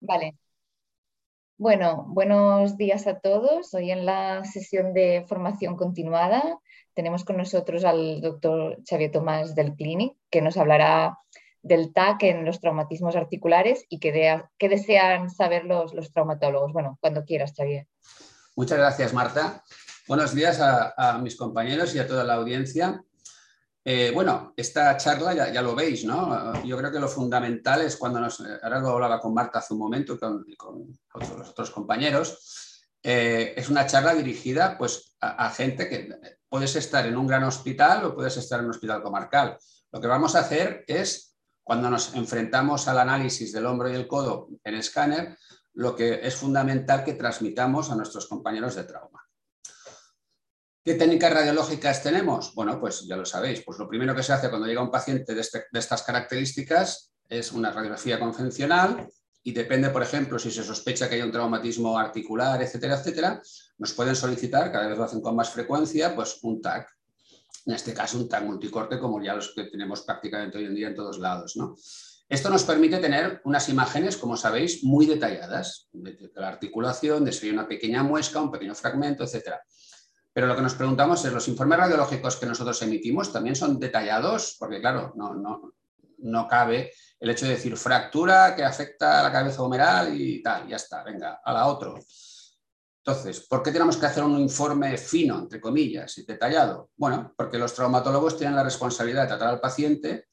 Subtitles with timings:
[0.00, 0.36] Vale.
[1.58, 3.74] Bueno, buenos días a todos.
[3.74, 6.58] Hoy en la sesión de formación continuada
[6.94, 11.18] tenemos con nosotros al doctor Xavier Tomás del Clinic, que nos hablará
[11.62, 14.10] del TAC en los traumatismos articulares y que,
[14.58, 16.72] desean saber los, los, traumatólogos.
[16.72, 17.86] Bueno, cuando quieras, Xavier.
[18.56, 19.62] Muchas gracias, Marta.
[20.08, 23.04] Buenos días a mis compañeros y a toda la audiencia.
[23.82, 26.62] Eh, bueno, esta charla ya, lo veis, ¿no?
[26.64, 29.80] Yo creo que lo fundamental es cuando nos, ahora lo hablaba con Marta hace un
[29.80, 36.10] momento y con, los otros compañeros, eh, es una charla dirigida pues, a, gente que
[36.46, 39.56] puedes estar en un gran hospital o puedes estar en un hospital comarcal.
[39.90, 44.06] Lo que vamos a hacer es, cuando nos enfrentamos al análisis del hombro y el
[44.06, 45.38] codo en escáner,
[45.72, 49.29] lo que es fundamental que transmitamos a nuestros compañeros de trauma.
[50.82, 52.54] ¿Qué técnicas radiológicas tenemos?
[52.54, 53.62] Bueno, pues ya lo sabéis.
[53.62, 57.52] Pues lo primero que se hace cuando llega un paciente este, de, estas características es
[57.52, 59.06] una radiografía convencional
[59.42, 63.42] y depende, por ejemplo, si se sospecha que hay un traumatismo articular, etcétera, etcétera,
[63.76, 66.88] nos pueden solicitar, cada vez lo hacen con más frecuencia, pues un TAC.
[67.66, 70.88] En este caso, un TAC multicorte, como ya los que tenemos prácticamente hoy en día
[70.88, 71.56] en todos lados.
[71.56, 71.76] ¿no?
[72.26, 77.46] Esto nos permite tener unas imágenes, como sabéis, muy detalladas, de, la articulación, de si
[77.46, 79.60] hay una pequeña muesca, un pequeño fragmento, etcétera.
[80.32, 84.56] Pero lo que nos preguntamos es, ¿los informes radiológicos que nosotros emitimos también son detallados?
[84.58, 85.74] Porque claro, no, no,
[86.18, 90.68] no cabe el hecho de decir fractura que afecta a la cabeza humeral y tal,
[90.68, 91.92] ya está, venga, a la otra.
[93.04, 96.90] Entonces, ¿por qué tenemos que hacer un informe fino, entre comillas, y detallado?
[96.96, 100.26] Bueno, porque los traumatólogos tienen la responsabilidad de tratar al paciente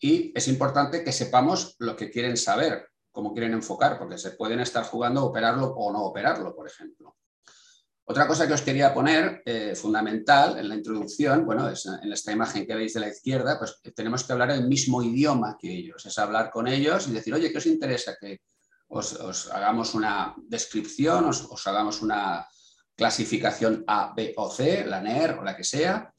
[0.00, 4.60] y es importante que sepamos lo que quieren saber, cómo quieren enfocar, porque se pueden
[4.60, 7.16] estar jugando operarlo o no operarlo, por ejemplo.
[8.10, 12.32] Otra cosa que os quería poner, eh, fundamental en la introducción, bueno, es en esta
[12.32, 16.06] imagen que veis de la izquierda, pues tenemos que hablar el mismo idioma que ellos,
[16.06, 18.16] es hablar con ellos y decir, oye, ¿qué os interesa?
[18.18, 18.40] Que
[18.86, 22.48] os, hagamos una descripción, os, hagamos una
[22.96, 26.10] clasificación A, B o C, la NER o la que sea.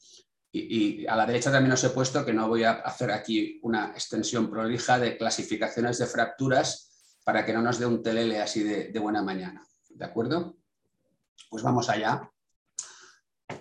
[0.52, 3.86] Y, a la derecha también os he puesto que no voy a hacer aquí una
[3.86, 8.98] extensión prolija de clasificaciones de fracturas para que no nos dé un telele así de
[9.00, 9.66] buena mañana.
[9.88, 10.59] ¿De acuerdo?
[11.48, 12.30] Pues vamos allá.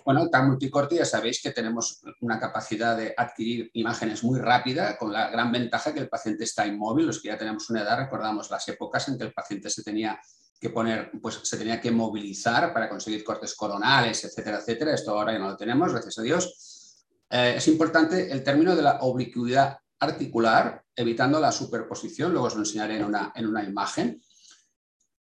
[0.06, 5.12] Bueno, tan multicorte ya sabéis que tenemos una capacidad de adquirir imágenes muy rápida, con
[5.12, 7.08] la gran ventaja que el paciente está inmóvil.
[7.08, 10.20] Los que ya tenemos una edad recordamos las épocas en que el paciente se tenía
[10.60, 14.94] que poner, pues se tenía que movilizar para conseguir cortes coronales, etcétera, etcétera.
[14.94, 17.06] Esto ahora ya no lo tenemos, gracias a Dios.
[17.30, 22.62] Eh, es importante el término de la oblicuidad articular, evitando la superposición, luego os lo
[22.62, 24.22] enseñaré en una, en una imagen.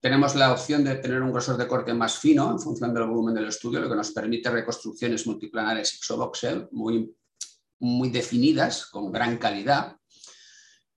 [0.04, 3.36] Tenemos la opción de tener un grosor de corte más fino en función del volumen
[3.36, 7.16] del estudio, lo que nos permite reconstrucciones multiplanares exovoxel muy,
[7.80, 9.96] muy definidas, con gran calidad.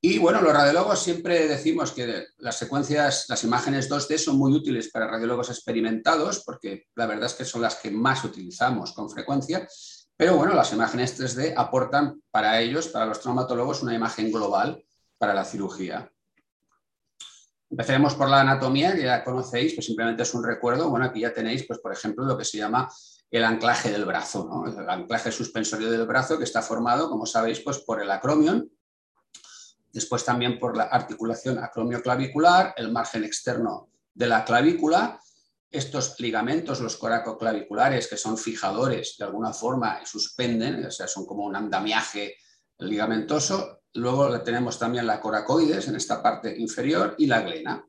[0.00, 4.90] Y bueno, los radiólogos siempre decimos que las secuencias, las imágenes 2D son muy útiles
[4.90, 9.68] para radiólogos experimentados, porque la verdad es que son las que más utilizamos con frecuencia.
[10.16, 14.84] Pero bueno, las imágenes 3D aportan para ellos, para los traumatólogos, una imagen global
[15.16, 16.10] para la cirugía.
[17.68, 20.88] Empezaremos por la anatomía, que ya conocéis, pues simplemente es un recuerdo.
[20.88, 22.88] Bueno, aquí ya tenéis, pues, por ejemplo, lo que se llama
[23.30, 27.78] el anclaje del brazo, el anclaje suspensorio del brazo, que está formado, como sabéis, pues,
[27.78, 28.70] por el acromion,
[29.92, 35.18] después también por la articulación acromioclavicular, el margen externo de la clavícula,
[35.70, 41.26] estos ligamentos, los coracoclaviculares, que son fijadores de alguna forma y suspenden, o sea, son
[41.26, 42.36] como un andamiaje
[42.78, 47.84] ligamentoso, Luego tenemos también la coracoides en esta parte inferior y la glena.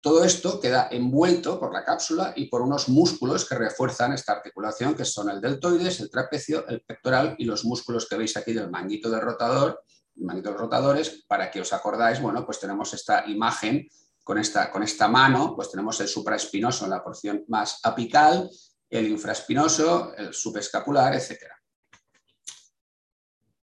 [0.00, 4.94] Todo esto queda envuelto por la cápsula y por unos músculos que refuerzan esta articulación,
[4.94, 8.70] que son el deltoides, el trapecio, el pectoral y los músculos que veis aquí del
[8.70, 9.82] manguito del rotador,
[10.16, 13.88] manguito de los rotadores, para que os acordáis, bueno, pues tenemos esta imagen
[14.22, 18.50] con esta, con esta mano, pues tenemos el supraespinoso en la porción más apical,
[18.90, 21.63] el infraespinoso, el subescapular, etcétera.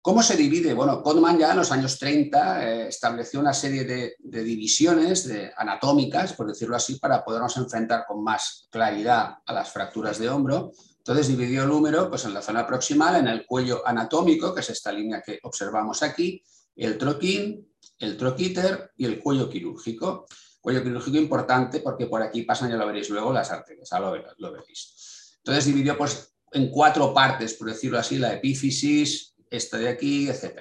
[0.04, 0.75] ¿Cómo se divide?
[0.75, 6.46] Bueno, Kodman ya en los años 30 eh, estableció una serie de, divisiones anatómicas, por
[6.46, 10.73] decirlo así, para podernos enfrentar con más claridad a las fracturas de hombro.
[10.99, 14.69] Entonces dividió el húmero pues, en la zona proximal, en el cuello anatómico, que es
[14.69, 16.43] esta línea que observamos aquí,
[16.76, 17.67] el troquín,
[17.99, 20.26] el troquíter y el cuello quirúrgico.
[20.61, 24.52] Cuello quirúrgico importante porque por aquí pasan, ya lo veréis luego, las arterias, lo, lo
[24.52, 25.38] veréis.
[25.38, 30.60] Entonces dividió pues, en cuatro partes, por decirlo así, la epífisis, esta de aquí, etc.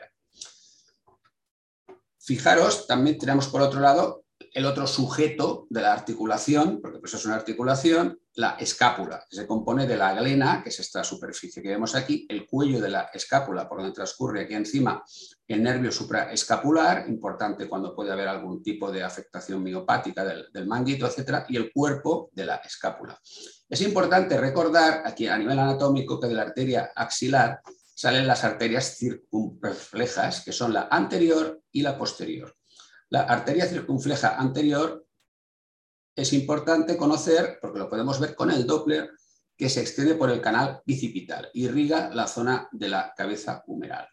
[2.19, 4.23] Fijaros, también tenemos por otro lado
[4.53, 9.45] el, otro sujeto de la articulación, porque pues es una articulación, la escápula, que se
[9.45, 13.09] compone de la glena, que es esta superficie que vemos aquí, el cuello de la
[13.13, 15.03] escápula, por donde transcurre aquí encima
[15.47, 21.05] el nervio supraescapular, importante cuando puede haber algún tipo de afectación miopática del, del manguito,
[21.05, 23.19] etcétera, y el cuerpo de la escápula.
[23.69, 27.61] Es importante recordar aquí a nivel anatómico que de la arteria axilar
[28.03, 32.53] salen las arterias circunflejas, que son la anterior y la posterior.
[33.07, 35.07] La arteria circunfleja anterior
[36.13, 39.09] es importante conocer, porque lo podemos ver con el Doppler,
[39.55, 44.09] que se extiende por el canal bicipital, irriga la zona de la cabeza humeral.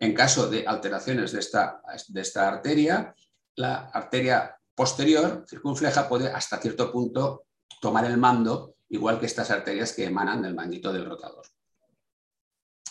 [0.00, 3.14] En caso de alteraciones de esta, de esta arteria,
[3.54, 7.44] la arteria posterior circunfleja puede hasta cierto punto
[7.80, 11.46] tomar el mando, igual que estas arterias que emanan del manguito del rotador.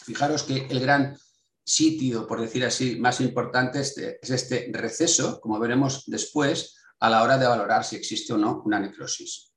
[0.08, 1.18] Fijaros que el gran
[1.66, 7.38] sitio, por decir así, más importante es este receso, como veremos después, a la hora
[7.38, 9.52] de valorar si existe o no una necrosis.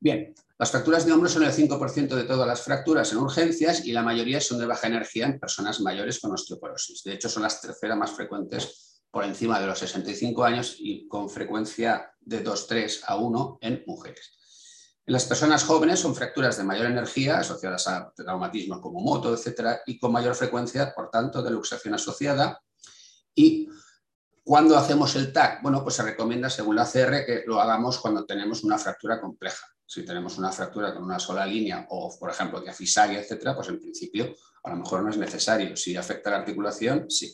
[0.00, 3.92] Bien, las fracturas de hombro son el 5% de todas las fracturas en urgencias y
[3.92, 7.04] la mayoría son de baja energía en personas mayores con osteoporosis.
[7.04, 11.30] De hecho, son las terceras más frecuentes por encima de los 65 años y con
[11.30, 14.35] frecuencia de 2, 3 a 1 en mujeres.
[15.06, 19.82] En las personas jóvenes son fracturas de mayor energía asociadas a traumatismos como moto, etcétera,
[19.86, 22.60] y con mayor frecuencia, por tanto, de luxación asociada.
[23.32, 23.68] Y
[24.42, 28.26] cuando hacemos el TAC, bueno, pues se recomienda, según la CR, que lo hagamos cuando
[28.26, 29.64] tenemos una fractura compleja.
[29.84, 33.78] Si tenemos una fractura con una sola línea o, por ejemplo, diafisaria, etcétera, pues en
[33.78, 35.76] principio a lo mejor no es necesario.
[35.76, 37.32] Si afecta la articulación, sí.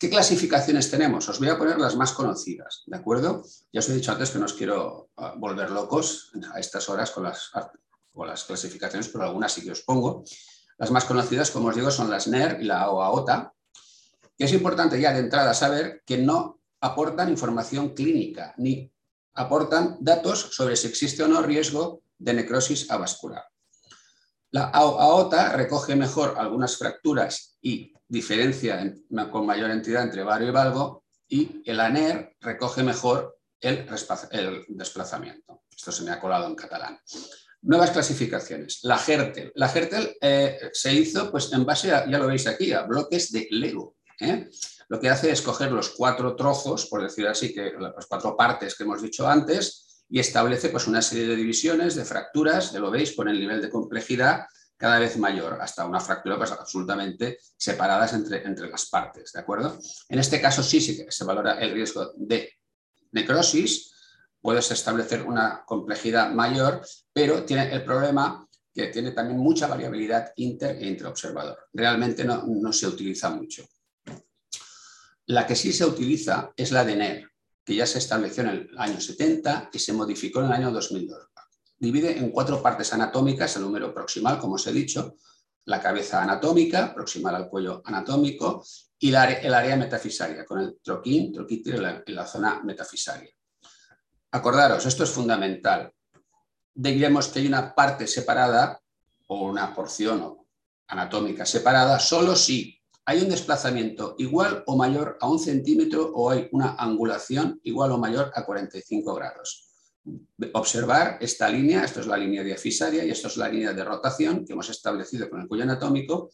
[0.00, 1.28] ¿Qué clasificaciones tenemos?
[1.28, 3.44] Os voy a poner las más conocidas, ¿de acuerdo?
[3.70, 7.10] Ya os he dicho antes que no os quiero ah, volver locos a estas horas
[7.10, 7.50] con las,
[8.14, 10.24] las clasificaciones, pero algunas sí que os pongo.
[10.78, 13.52] Las más conocidas, como os digo, son las NER y la OAOTA,
[14.38, 18.90] que es importante ya de entrada saber que no aportan información clínica ni
[19.34, 23.44] aportan datos sobre si existe o no riesgo de necrosis avascular.
[24.50, 28.92] La AOTA recoge mejor algunas fracturas y diferencia
[29.30, 33.86] con mayor entidad entre vario y valgo y el ANER recoge mejor el,
[34.68, 35.62] desplazamiento.
[35.74, 36.98] Esto se me ha colado en catalán.
[37.62, 38.80] Nuevas clasificaciones.
[38.82, 39.52] La Hertel.
[39.54, 43.30] La Hertel eh, se hizo pues, en base, a, ya lo veis aquí, a bloques
[43.30, 43.96] de Lego.
[44.18, 44.50] ¿eh?
[44.88, 48.74] Lo que hace es coger los cuatro trozos, por decir así, que las cuatro partes
[48.74, 52.90] que hemos dicho antes, y establece pues, una serie de divisiones, de fracturas, ya lo
[52.90, 54.46] veis, con el nivel de complejidad
[54.80, 59.78] cada vez mayor, hasta una fractura pues, absolutamente separadas entre, entre las partes, ¿de acuerdo?
[60.08, 62.54] En este caso sí, se valora el riesgo de
[63.12, 63.92] necrosis,
[64.40, 66.80] puedes establecer una complejidad mayor,
[67.12, 71.58] pero tiene el problema que tiene también mucha variabilidad inter e intraobservador.
[71.74, 73.66] Realmente no, no se utiliza mucho.
[75.26, 77.30] La que sí se utiliza es la de NER,
[77.62, 81.29] que ya se estableció en el año 70 y se modificó en el año 2002
[81.80, 85.16] divide en cuatro partes anatómicas, el número proximal, como os he dicho,
[85.64, 88.62] la cabeza anatómica, proximal al cuello anatómico,
[88.98, 93.30] y el área metafisaria, con el troquín, troquítir en la, zona metafisaria.
[94.32, 95.90] Acordaros, esto es fundamental.
[96.74, 98.78] Diremos que hay una parte separada
[99.26, 100.36] o una porción
[100.86, 106.48] anatómica separada solo si hay un desplazamiento igual o mayor a un centímetro o hay
[106.52, 109.69] una angulación igual o mayor a 45 grados
[110.54, 114.44] observar esta línea, esto es la línea diafisaria y esto es la línea de rotación
[114.44, 116.30] que hemos establecido con el cuello anatómico.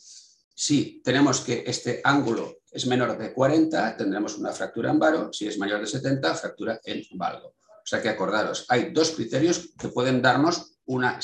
[0.54, 5.46] Si tenemos que este ángulo es menor de 40, tendremos una fractura en varo, si
[5.46, 7.48] es mayor de 70, fractura en valgo.
[7.48, 11.18] O sea que acordaros, hay dos criterios que pueden darnos una,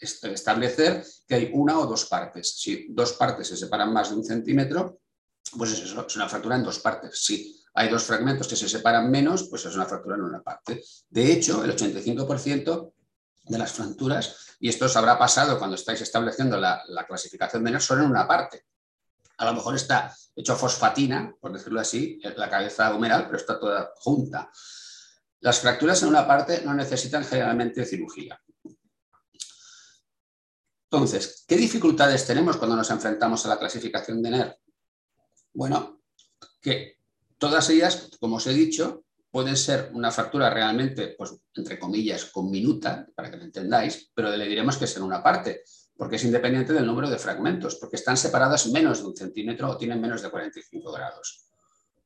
[0.00, 2.58] establecer que hay una o dos partes.
[2.58, 5.00] Si dos partes se separan más de un centímetro,
[5.56, 7.24] pues eso es una fractura en dos partes.
[7.24, 10.82] Si hay dos fragmentos que se separan menos, pues es una fractura en una parte.
[11.10, 12.92] De hecho, el 85%
[13.44, 17.82] de las fracturas, y esto os habrá pasado cuando estáis estableciendo la, clasificación de NER,
[17.82, 18.64] son en una parte.
[19.36, 23.92] A lo mejor está hecho fosfatina, por decirlo así, la cabeza humeral, pero está toda
[23.96, 24.50] junta.
[25.40, 28.40] Las fracturas en una parte no necesitan generalmente cirugía.
[30.90, 34.58] Entonces, ¿qué dificultades tenemos cuando nos enfrentamos a la clasificación de NER?
[35.52, 36.00] Bueno,
[36.62, 36.95] que
[37.38, 42.50] Todas ellas, como os he dicho, pueden ser una fractura realmente, pues, entre comillas, con
[42.50, 45.62] minuta, para que lo entendáis, pero le diremos que es en una parte,
[45.96, 49.76] porque es independiente del número de fragmentos, porque están separadas menos de un centímetro o
[49.76, 51.46] tienen menos de 45 grados.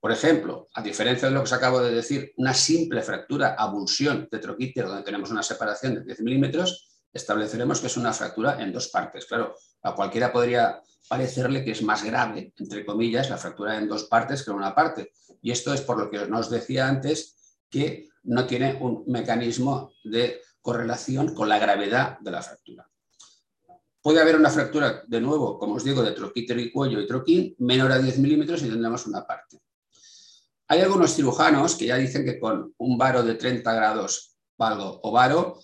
[0.00, 4.26] Por ejemplo, a diferencia de lo que os acabo de decir, una simple fractura abulsión
[4.30, 8.72] de troquíter donde tenemos una separación de 10 milímetros, estableceremos que es una fractura en
[8.72, 9.26] dos partes.
[9.26, 14.04] Claro, a cualquiera podría parecerle que es más grave, entre comillas, la fractura en dos
[14.04, 15.12] partes que en una parte.
[15.42, 20.40] Y esto es por lo que os decía antes, que no tiene un mecanismo de
[20.60, 22.88] correlación con la gravedad de la fractura.
[24.02, 27.54] Puede haber una fractura, de nuevo, como os digo, de troquíter y cuello y troquín,
[27.58, 29.60] menor a 10 milímetros y tendremos una parte.
[30.68, 35.10] Hay algunos cirujanos que ya dicen que con un varo de 30 grados valgo o
[35.10, 35.58] varo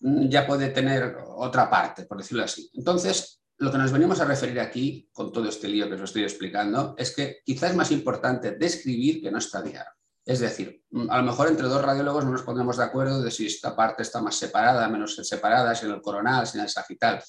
[0.00, 2.70] ya puede tener otra parte, por decirlo así.
[2.74, 6.24] Entonces, lo que nos venimos a referir aquí, con todo este lío que os estoy
[6.24, 9.86] explicando, es que quizás es más importante describir que no estadiar.
[10.24, 13.30] Es decir, mm, a lo mejor entre dos radiólogos no nos pondremos de acuerdo de
[13.30, 16.70] si esta parte está más separada, menos separada, si en el coronal, si en el
[16.70, 17.22] sagital.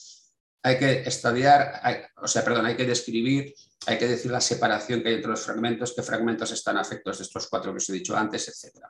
[0.64, 1.82] Hay que estadiar,
[2.18, 3.54] o sea, perdón, hay que describir,
[3.86, 7.24] hay que decir la separación que hay entre los fragmentos, qué fragmentos están afectos de
[7.26, 8.84] estos cuatro que os he dicho antes, etc.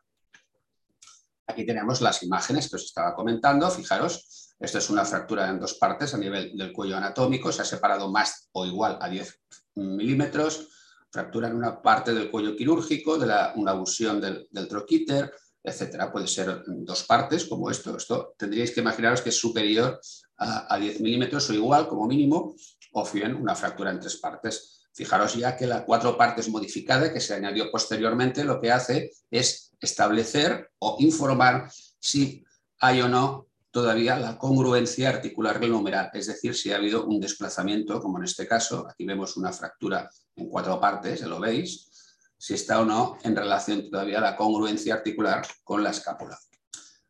[1.48, 3.70] Aquí tenemos las imágenes que os estaba comentando.
[3.70, 7.66] Fijaros, esto es una fractura en dos partes a nivel del cuello anatómico, se ha
[7.66, 9.42] separado más o igual a 10
[9.76, 10.70] milímetros
[11.16, 13.26] fractura en una parte del cuello quirúrgico, de
[13.56, 15.32] una abusión del, troquíter,
[15.64, 16.12] etcétera.
[16.12, 17.96] Puede ser dos partes como esto.
[17.96, 20.00] Esto tendríais que imaginaros que es superior
[20.38, 22.54] a, 10 milímetros o igual como mínimo,
[22.92, 24.82] o bien una fractura en tres partes.
[24.94, 29.65] Fijaros ya que la cuatro partes modificada que se añadió posteriormente lo que hace es
[29.80, 32.44] establecer o informar si
[32.80, 35.74] hay o no todavía la congruencia articular del
[36.14, 40.10] es decir, si ha habido un desplazamiento, como en este caso, aquí vemos una fractura
[40.36, 41.92] en cuatro partes, ya lo veis,
[42.38, 46.40] si está o no en relación todavía la congruencia articular con la escápula.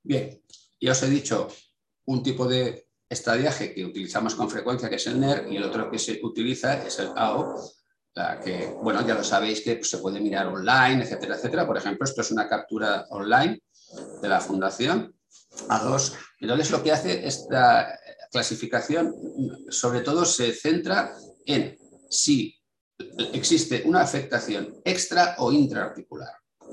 [0.01, 0.41] Bien,
[0.81, 1.48] ya os he dicho
[2.05, 5.91] un tipo de estadiaje que utilizamos con frecuencia, que es el NER, y el otro
[5.91, 7.55] que se utiliza es el AO,
[8.15, 11.67] la que, bueno, ya lo sabéis que se puede mirar online, etcétera, etcétera.
[11.67, 13.62] Por ejemplo, esto es una captura online
[14.22, 15.13] de la fundación
[15.69, 16.15] a dos.
[16.39, 18.00] Entonces, lo que hace esta
[18.31, 19.13] clasificación,
[19.69, 21.13] sobre todo, se centra
[21.45, 21.77] en
[22.10, 22.57] si
[23.34, 26.31] existe una afectación extra o intraarticular.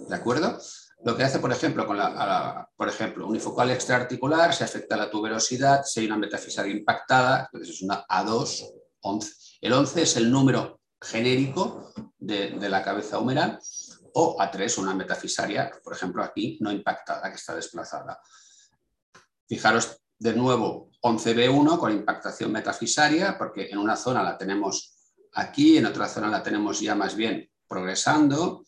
[0.09, 0.59] ¿De acuerdo?
[1.05, 5.83] Lo que hace, por ejemplo, con la, por ejemplo, unifocal extraarticular, se afecta la tuberosidad,
[5.85, 8.71] si hay una metafisaria impactada, entonces es una A2,
[9.01, 9.33] 11.
[9.63, 13.59] El 11 es el número genérico de, la cabeza humeral,
[14.15, 18.21] o A3, una metafisaria, por ejemplo, aquí no impactada, que está desplazada.
[19.49, 24.95] Fijaros de nuevo 11B1 con impactación metafisaria, porque en una zona la tenemos
[25.35, 28.65] aquí, en otra zona la tenemos ya más bien progresando,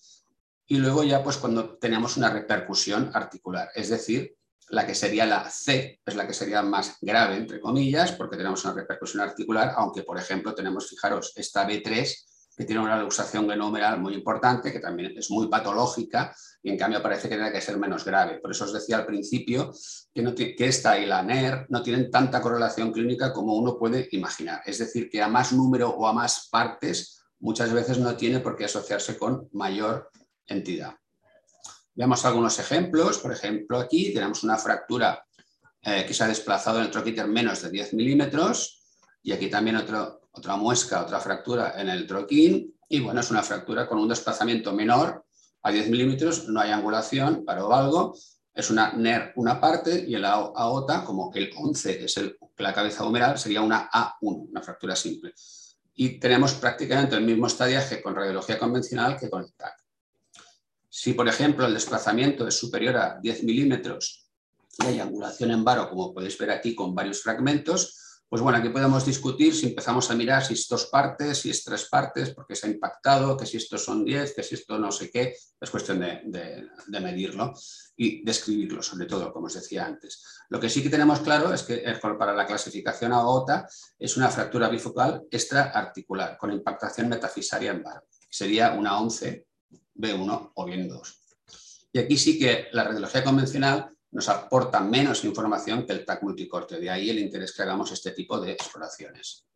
[0.67, 4.35] y luego ya pues cuando tenemos una repercusión articular, es decir,
[4.69, 8.65] la que sería la C, es la que sería más grave, entre comillas, porque tenemos
[8.65, 12.15] una repercusión articular, aunque por ejemplo tenemos, fijaros, esta B3
[12.57, 17.03] que tiene una luxación genomeral muy importante, que también es muy patológica y en cambio
[17.03, 18.39] parece que tiene que ser menos grave.
[18.39, 19.73] Por eso os decía al principio
[20.13, 24.09] que, no que esta y la NER no tienen tanta correlación clínica como uno puede
[24.13, 24.63] imaginar.
[24.65, 28.57] Es decir, que a más número o a más partes muchas veces no tiene por
[28.57, 30.11] qué asociarse con mayor
[30.47, 30.95] entidad.
[31.95, 33.19] Veamos algunos ejemplos.
[33.19, 35.25] Por ejemplo, aquí tenemos una fractura
[35.83, 38.83] eh, que se ha desplazado en el troquíter menos de 10 milímetros
[39.23, 43.43] y aquí también otro, otra muesca, otra fractura en el troquín y bueno, es una
[43.43, 45.25] fractura con un desplazamiento menor
[45.63, 48.15] a 10 milímetros, no hay angulación para algo,
[48.53, 53.05] es una NER una parte y el AOTA, como el 11 es el, la cabeza
[53.05, 55.35] humeral, sería una A1, una fractura simple.
[55.95, 59.84] Y tenemos prácticamente el mismo estadiaje con radiología convencional que con el TAC.
[60.97, 64.29] Si, por ejemplo, el desplazamiento es superior a 10 milímetros
[64.79, 68.69] y hay angulación en varo, como podéis ver aquí con varios fragmentos, pues bueno, aquí
[68.69, 72.55] podemos discutir si empezamos a mirar si es dos partes, si es tres partes, porque
[72.55, 75.71] se ha impactado, que si estos son diez, que si esto no sé qué, es
[75.71, 76.69] cuestión de,
[77.01, 77.53] medirlo
[77.97, 80.25] y describirlo, sobre todo, como os decía antes.
[80.49, 81.83] Lo que sí que tenemos claro es que
[82.17, 83.67] para la clasificación a OTA
[83.99, 88.05] es una fractura bifocal extraarticular con impactación metafisaria en bar.
[88.31, 89.45] Sería una 11,
[89.95, 91.21] B1 o bien 2.
[91.93, 96.79] Y aquí sí que la radiología convencional nos aporta menos información que el TAC multicorte.
[96.79, 99.47] De ahí el interés que hagamos este tipo de exploraciones.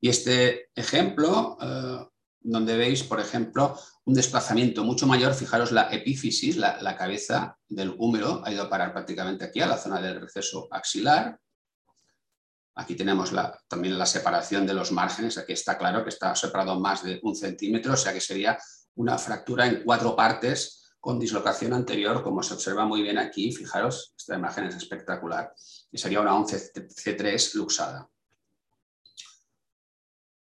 [0.00, 2.06] Y este ejemplo, eh,
[2.40, 8.42] donde veis, por ejemplo, un desplazamiento mucho mayor, fijaros la epífisis, la, cabeza del húmero
[8.44, 11.38] ha ido a parar prácticamente aquí, a la zona del receso axilar.
[12.74, 13.32] Aquí tenemos
[13.66, 17.34] también la separación de los márgenes, aquí está claro que está separado más de un
[17.34, 18.56] centímetro, o sea que sería
[18.98, 24.12] una fractura en cuatro partes con dislocación anterior, como se observa muy bien aquí, fijaros,
[24.16, 25.54] esta imagen es espectacular,
[25.90, 28.08] y sería una 11C3 luxada.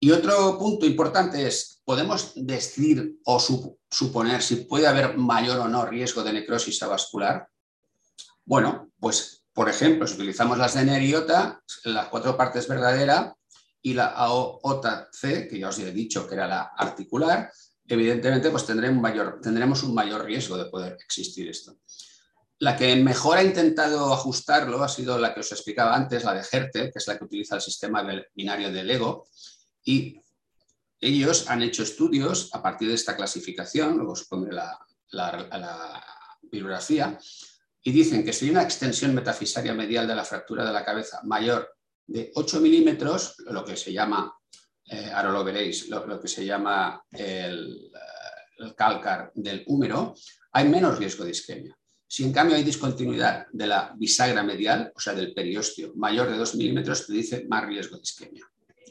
[0.01, 5.85] Y otro punto importante es, ¿podemos decir o suponer si puede haber mayor o no
[5.85, 7.49] riesgo de necrosis avascular?
[8.45, 13.35] Bueno, pues por ejemplo, si utilizamos las de neriota, las cuatro partes verdadera
[13.81, 17.51] y la AOTA C, que ya os he dicho que era la articular,
[17.88, 21.76] evidentemente pues tendremos un, mayor, riesgo de poder existir esto.
[22.59, 26.45] La que mejor ha intentado ajustarlo ha sido la que os explicaba antes, la de
[26.50, 29.28] Hertel, que es la que utiliza el sistema binario de Lego.
[29.85, 30.21] Y
[31.00, 34.78] ellos han hecho estudios a partir de esta clasificación, luego os pondré la,
[35.11, 36.05] la
[36.43, 37.19] bibliografía,
[37.83, 41.21] y dicen que si hay una extensión metafisaria medial de la fractura de la cabeza
[41.23, 41.76] mayor
[42.07, 44.36] de 8 milímetros, lo que se llama,
[44.87, 50.14] eh, ahora lo veréis, lo, que se llama el, eh, el cálcar del húmero,
[50.52, 51.76] hay menos riesgo de isquemia.
[52.09, 56.38] Si en cambio hay discontinuidad de la bisagra medial, o sea, del periósteo, mayor de
[56.38, 58.45] 2 milímetros, dice más riesgo de isquemia.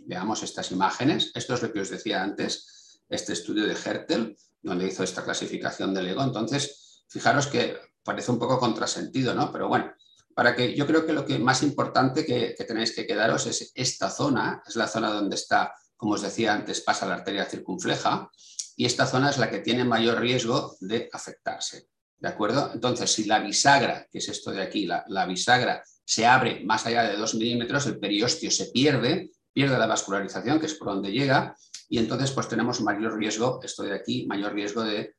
[0.06, 1.32] Veamos estas imágenes.
[1.34, 5.94] Esto es lo que os decía antes, este estudio de Hertel, donde hizo esta clasificación
[5.94, 6.24] del ego.
[6.24, 9.52] Entonces, fijaros que parece un poco contrasentido, ¿no?
[9.52, 9.94] Pero bueno,
[10.36, 14.10] para que yo creo que lo que más importante que, tenéis que quedaros es esta
[14.10, 18.30] zona, es la zona donde está, como os decía antes, pasa la arteria circunfleja,
[18.76, 21.88] y esta zona es la que tiene mayor riesgo de afectarse.
[22.18, 22.72] ¿De acuerdo?
[22.74, 27.04] Entonces, si la bisagra, que es esto de aquí, la, bisagra se abre más allá
[27.04, 31.56] de 2 milímetros, el periósteo se pierde, pierde la vascularización, que es por donde llega,
[31.88, 35.16] y entonces pues tenemos mayor riesgo, esto de aquí, mayor riesgo de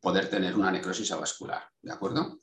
[0.00, 1.62] poder tener una necrosis avascular.
[1.82, 2.40] ¿De acuerdo?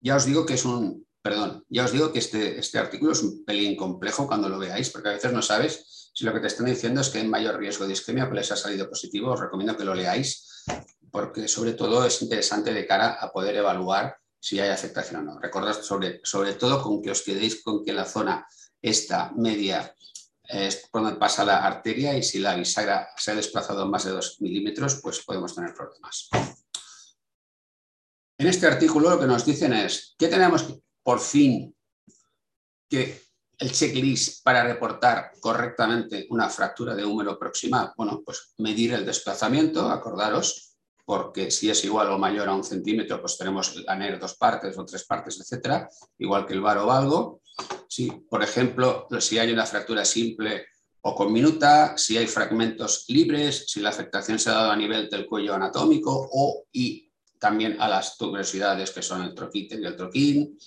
[0.00, 3.22] Ya os digo que es un, perdón, ya os digo que este, este artículo es
[3.22, 6.46] un pelín complejo cuando lo veáis, porque a veces no sabes si lo que te
[6.46, 9.32] están diciendo es que hay mayor riesgo de isquemia, pues les ha salido positivo.
[9.32, 10.64] Os recomiendo que lo leáis,
[11.10, 15.38] porque sobre todo es interesante de cara a poder evaluar si hay afectación o no.
[15.38, 18.46] Recordad sobre, sobre todo con que os quedéis con que la zona
[18.80, 19.94] esta media
[20.44, 24.12] es por donde pasa la arteria y si la bisagra se ha desplazado más de
[24.12, 26.30] 2 milímetros, pues podemos tener problemas.
[28.38, 30.64] En este artículo lo que nos dicen es que tenemos
[31.02, 31.76] por fin
[32.88, 33.25] que
[33.58, 37.92] el checklist para reportar correctamente una fractura de húmero proximal.
[37.96, 43.20] Bueno, pues medir el desplazamiento, acordaros, porque si es igual o mayor a un centímetro,
[43.20, 46.86] pues tenemos el ANER dos partes o tres partes, etcétera, igual que el bar o
[46.86, 47.40] valgo.
[47.88, 50.66] Si, por ejemplo, si hay una fractura simple
[51.02, 55.08] o con minuta, si hay fragmentos libres, si la afectación se ha dado a nivel
[55.08, 59.96] del cuello anatómico o y también a las tuberosidades que son el troquíter y el
[59.96, 60.58] troquín.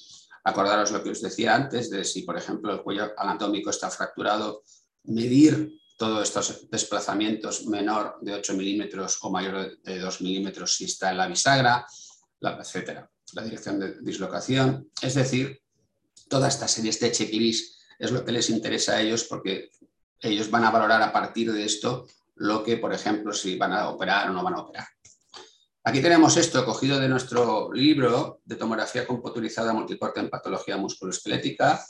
[0.43, 4.63] Acordaros lo que os decía antes de si, por ejemplo, el cuello anatómico está fracturado,
[5.03, 11.11] medir todos estos desplazamientos menor de 8 milímetros o mayor de 2 milímetros si está
[11.11, 11.85] en la bisagra,
[12.41, 13.09] etcétera.
[13.33, 14.89] La dirección de dislocación.
[15.01, 15.61] Es decir,
[16.29, 19.71] toda esta serie de checklist es lo que les interesa a ellos porque
[20.21, 23.89] ellos van a valorar a partir de esto lo que, por ejemplo, si van a
[23.89, 24.87] operar o no van a operar.
[25.83, 31.83] Aquí tenemos esto cogido de nuestro libro de tomografía computurizada multicorte en patología musculoesquelética,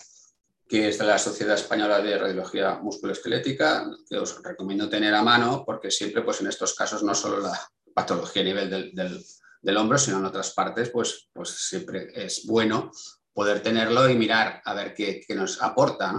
[0.68, 5.64] que es de la Sociedad Española de Radiología Musculoesquelética, que os recomiendo tener a mano
[5.66, 7.60] porque siempre pues, en estos casos no solo la
[7.92, 12.92] patología a nivel del, hombro, sino en otras partes, pues, pues siempre es bueno
[13.34, 16.14] poder tenerlo y mirar a ver qué, nos aporta.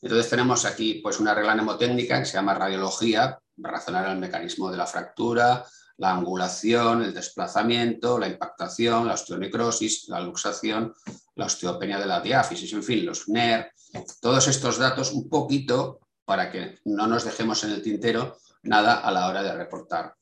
[0.00, 4.76] Entonces tenemos aquí pues, una regla mnemotécnica que se llama radiología, razonar el mecanismo de
[4.76, 5.64] la fractura,
[5.98, 10.94] la angulación, el desplazamiento, la impactación, la osteonecrosis, la luxación,
[11.34, 13.72] la osteopenia de la diáfisis, en fin, los NER,
[14.20, 19.10] todos estos datos un poquito para que no nos dejemos en el tintero nada a
[19.10, 20.14] la hora de reportar.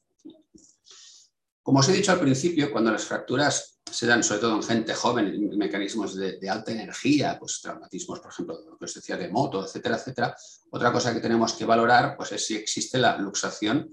[1.63, 4.95] Como os he dicho al principio, cuando las fracturas se dan sobre todo en gente
[4.95, 9.29] joven, en mecanismos de, alta energía, pues traumatismos, por ejemplo, lo que os decía de
[9.29, 10.37] moto, etcétera, etcétera,
[10.71, 13.89] otra cosa que tenemos que valorar pues, es si existe la luxación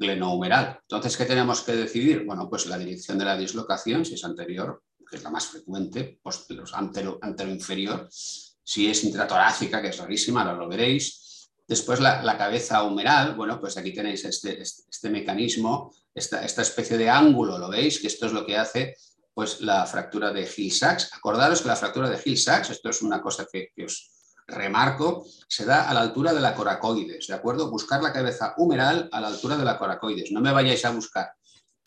[0.00, 0.78] glenohumeral.
[0.80, 2.24] Entonces, ¿qué tenemos que decidir?
[2.24, 6.18] Bueno, pues la dirección de la dislocación, si es anterior, que es la más frecuente,
[6.22, 11.50] pues los antero, inferior, si es intratorácica, que es rarísima, ahora lo veréis.
[11.68, 17.10] Después la, cabeza humeral, bueno, pues aquí tenéis este, este, este mecanismo, esta, especie de
[17.10, 18.00] ángulo, ¿lo veis?
[18.00, 18.96] Que esto es lo que hace
[19.32, 21.12] pues la fractura de Hill-Sachs.
[21.12, 24.19] Acordaros que la fractura de Hill-Sachs, esto es una cosa que os
[24.50, 27.70] remarco, se da a la altura de la coracoides, ¿de acuerdo?
[27.70, 30.32] Buscar la cabeza humeral a la altura de la coracoides.
[30.32, 31.34] No me vayáis a buscar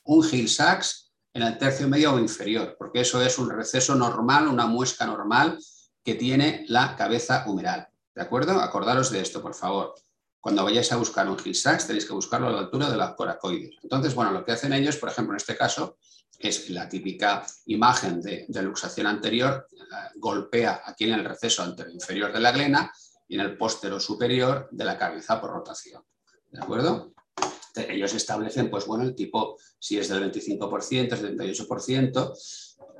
[0.03, 4.47] un Hill Sachs en el tercio medio o inferior, porque eso es un receso normal,
[4.47, 5.57] una muesca normal
[6.03, 7.87] que tiene la cabeza humeral.
[8.13, 8.59] ¿De acuerdo?
[8.59, 9.95] Acordaros de esto, por favor.
[10.39, 13.15] Cuando vayáis a buscar un Hill Sachs tenéis que buscarlo a la altura de la
[13.15, 13.77] coracoides.
[13.81, 15.97] Entonces, bueno, lo que hacen ellos, por ejemplo, en este caso,
[16.49, 19.77] es la típica imagen de, luxación anterior, eh,
[20.15, 22.91] golpea aquí en el receso anterior inferior de la glena
[23.27, 26.03] y en el póstero superior de la cabeza por rotación.
[26.51, 27.13] ¿De acuerdo?
[27.75, 32.33] Ellos establecen, pues bueno, el tipo, si es del 25%, 78%,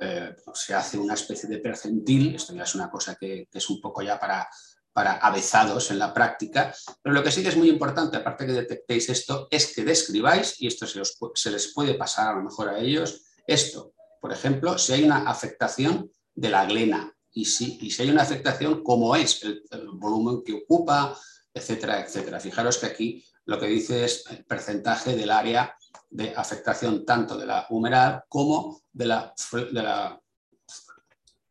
[0.00, 3.80] eh, se hace una especie de percentil, esto ya es una cosa que, es un
[3.80, 4.48] poco ya para,
[4.92, 8.52] para avezados en la práctica, pero lo que sí que es muy importante, aparte que
[8.52, 12.78] detectéis esto, es que describáis, y esto se, les puede pasar a lo mejor a
[12.78, 18.02] ellos, esto, por ejemplo, si hay una afectación de la glena y si, y si
[18.02, 21.14] hay una afectación, cómo es el, volumen que ocupa,
[21.52, 22.40] etcétera, etcétera.
[22.40, 25.76] Fijaros que aquí lo que dice es el porcentaje del área
[26.10, 30.18] de afectación tanto de la humeral como de la, de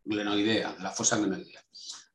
[0.05, 1.61] glenoidea, de la fosa glenoidea.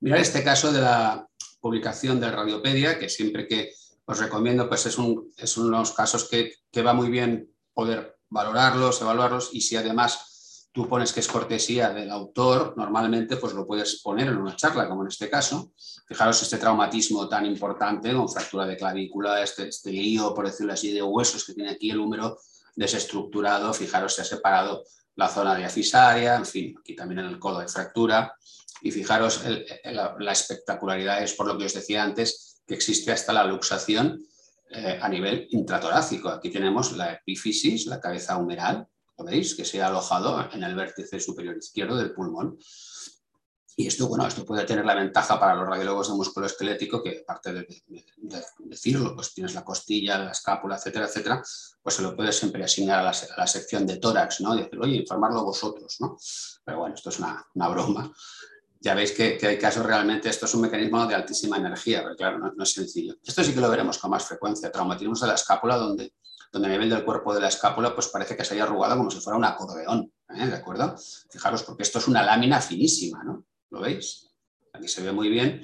[0.00, 1.28] Mirar este caso de la
[1.60, 3.72] publicación de Radiopedia, que siempre que
[4.04, 9.00] os recomiendo, pues es, un, es unos casos que, que va muy bien poder valorarlos,
[9.00, 10.28] evaluarlos y si además
[10.72, 14.88] tú pones que es cortesía del autor, normalmente pues lo puedes poner en una charla,
[14.88, 15.72] como en este caso.
[16.06, 20.92] Fijaros este traumatismo tan importante, con fractura de clavícula, este, este lío, por decirlo así,
[20.92, 22.38] de huesos que tiene aquí el húmero
[22.76, 23.72] desestructurado.
[23.74, 24.84] Fijaros, se ha separado
[25.16, 28.32] la zona diafisaria, en fin, aquí también en el codo de fractura.
[28.80, 29.42] Y fijaros,
[29.84, 34.20] la, espectacularidad es, por lo que os decía antes, que existe hasta la luxación
[34.70, 36.28] eh, a nivel intratorácico.
[36.28, 39.54] Aquí tenemos la epífisis, la cabeza humeral, ¿lo veis?
[39.54, 42.58] Que se ha alojado en el vértice superior izquierdo del pulmón.
[43.76, 47.20] Y esto, bueno, esto puede tener la ventaja para los radiólogos de músculo esquelético, que
[47.22, 47.66] aparte de,
[48.58, 51.42] decirlo, pues tienes la costilla, la escápula, etcétera, etcétera,
[51.80, 54.54] pues se lo puedes siempre asignar a la, sección de tórax, ¿no?
[54.56, 56.18] Y decir, oye, informarlo vosotros, ¿no?
[56.64, 58.12] Pero bueno, esto es una, una broma
[58.80, 62.38] ya veis que, hay casos realmente, esto es un mecanismo de altísima energía, pero claro,
[62.38, 63.16] no, es sencillo.
[63.24, 66.14] Esto sí que lo veremos con más frecuencia, traumatismos de la escápula, donde,
[66.52, 69.10] donde a nivel del cuerpo de la escápula pues parece que se haya arrugado como
[69.10, 70.46] si fuera un acordeón, ¿eh?
[70.46, 70.96] ¿de acuerdo?
[71.30, 73.46] Fijaros, porque esto es una lámina finísima, ¿no?
[73.70, 74.30] ¿Lo veis?
[74.72, 75.62] Aquí se ve muy bien.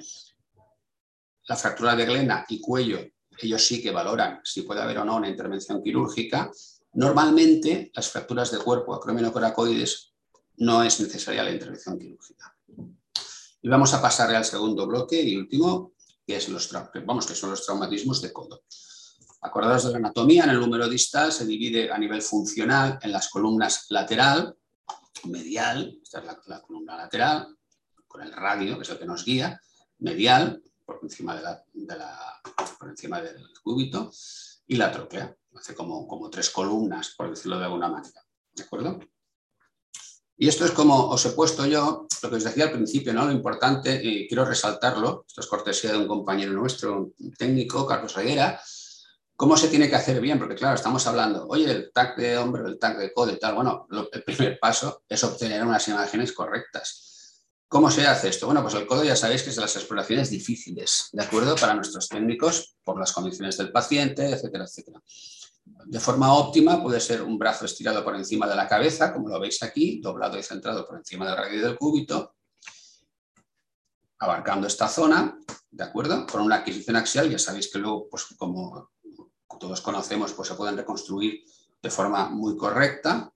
[1.47, 2.99] La fractura de glena y cuello,
[3.37, 6.51] ellos sí que valoran si puede haber o no una intervención quirúrgica.
[6.93, 10.13] Normalmente, las fracturas de cuerpo acrominocoracoides
[10.57, 12.54] no es necesaria la intervención quirúrgica.
[13.65, 16.71] Y vamos a pasar al segundo bloque y último, que, es los,
[17.03, 18.61] vamos, que son los traumatismos de codo.
[19.41, 23.27] Acordados de la anatomía, en el número distal se divide a nivel funcional en las
[23.29, 24.55] columnas lateral,
[25.23, 27.57] medial, esta es la, columna lateral,
[28.07, 29.59] con el radio, que es el que nos guía,
[29.97, 31.63] medial, por encima, de la,
[32.77, 34.11] por encima del cúbito,
[34.67, 35.35] y la tróclea.
[35.55, 38.21] Hace como, como tres columnas, por decirlo de alguna manera.
[38.53, 38.99] ¿De acuerdo?
[40.37, 43.25] Y esto es como os he puesto yo, lo que os decía al principio, ¿no?
[43.25, 48.15] lo importante, y quiero resaltarlo, esto es cortesía de un compañero nuestro, un técnico, Carlos
[48.15, 48.59] Reguera,
[49.35, 52.67] cómo se tiene que hacer bien, porque claro, estamos hablando, oye, el tag de hombro,
[52.67, 57.11] el tag de codo y tal, bueno, el primer paso es obtener unas imágenes correctas.
[57.67, 58.45] ¿Cómo se hace esto?
[58.45, 61.55] Bueno, pues el codo ya sabéis que es de las exploraciones difíciles, ¿de acuerdo?
[61.55, 65.01] Para nuestros técnicos, por las condiciones del paciente, etcétera, etcétera.
[65.65, 69.39] De forma óptima puede ser un brazo estirado por encima de la cabeza, como lo
[69.39, 72.35] veis aquí, doblado y centrado por encima del radio del cúbito,
[74.19, 75.37] abarcando esta zona,
[75.71, 76.25] ¿de acuerdo?
[76.25, 78.91] Con una adquisición axial, ya sabéis que luego, pues como
[79.59, 81.43] todos conocemos, pues se pueden reconstruir
[81.81, 83.31] de forma muy correcta.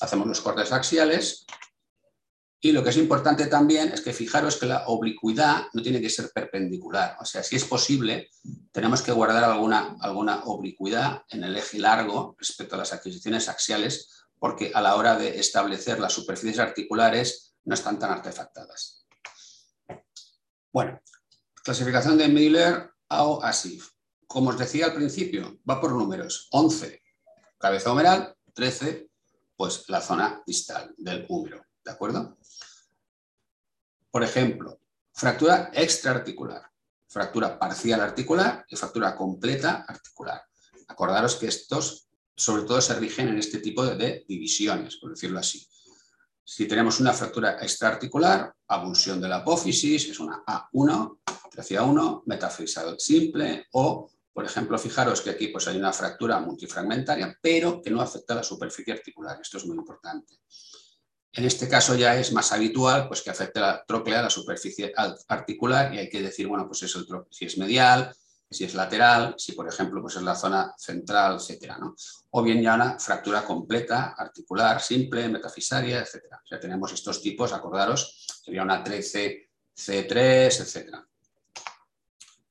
[0.00, 1.46] Hacemos los cortes axiales
[2.60, 6.10] y lo que es importante también es que fijaros que la oblicuidad no tiene que
[6.10, 7.16] ser perpendicular.
[7.20, 8.30] O sea, si es posible,
[8.72, 14.24] tenemos que guardar alguna, alguna oblicuidad en el eje largo respecto a las adquisiciones axiales,
[14.40, 19.06] porque a la hora de establecer las superficies articulares no están tan artefactadas.
[20.72, 21.00] Bueno,
[21.62, 23.90] clasificación de Miller o ASIF.
[24.26, 26.48] Como os decía al principio, va por números.
[26.50, 27.02] 11,
[27.56, 29.08] cabeza humeral, 13,
[29.56, 31.67] pues la zona distal del húmero.
[31.88, 32.36] ¿De acuerdo?
[34.10, 34.78] Por ejemplo,
[35.10, 36.70] fractura extraarticular,
[37.06, 40.42] fractura parcial articular y fractura completa articular.
[40.88, 45.66] Acordaros que estos sobre todo se rigen en este tipo de, divisiones, por decirlo así.
[46.44, 51.20] Si tenemos una fractura extraarticular, abulsión de la apófisis, es una A1,
[51.56, 57.34] hacia 1, metafisado simple o, por ejemplo, fijaros que aquí pues, hay una fractura multifragmentaria,
[57.40, 59.38] pero que no afecta a la superficie articular.
[59.40, 60.34] Esto es muy importante.
[61.32, 64.92] En este caso ya es más habitual pues, que afecte la tróclea, la superficie
[65.28, 68.14] articular, y hay que decir, bueno, pues eso, si es medial,
[68.50, 71.78] si es lateral, si por ejemplo pues es la zona central, etcétera,
[72.30, 76.40] O bien ya una fractura completa, articular, simple, metafisaria, etcétera.
[76.42, 81.06] O sea, tenemos estos tipos, acordaros, sería una 13, C3, etcétera.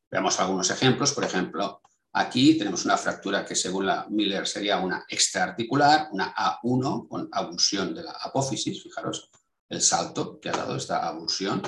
[0.10, 1.82] Veamos algunos ejemplos, por ejemplo,
[2.20, 7.94] Aquí tenemos una fractura que según la Miller sería una extraarticular, una A1 con abulsión
[7.94, 9.30] de la apófisis, fijaros
[9.70, 11.62] el salto que ha dado esta abulsión,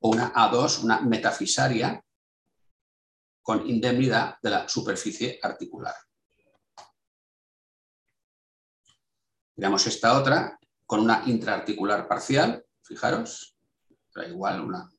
[0.00, 2.04] o una A2, una metafisaria
[3.40, 5.94] con indemnidad de la superficie articular.
[9.54, 13.56] Tenemos esta otra con una intraarticular parcial, fijaros,
[14.14, 14.90] da igual una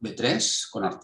[0.00, 1.00] B3 con.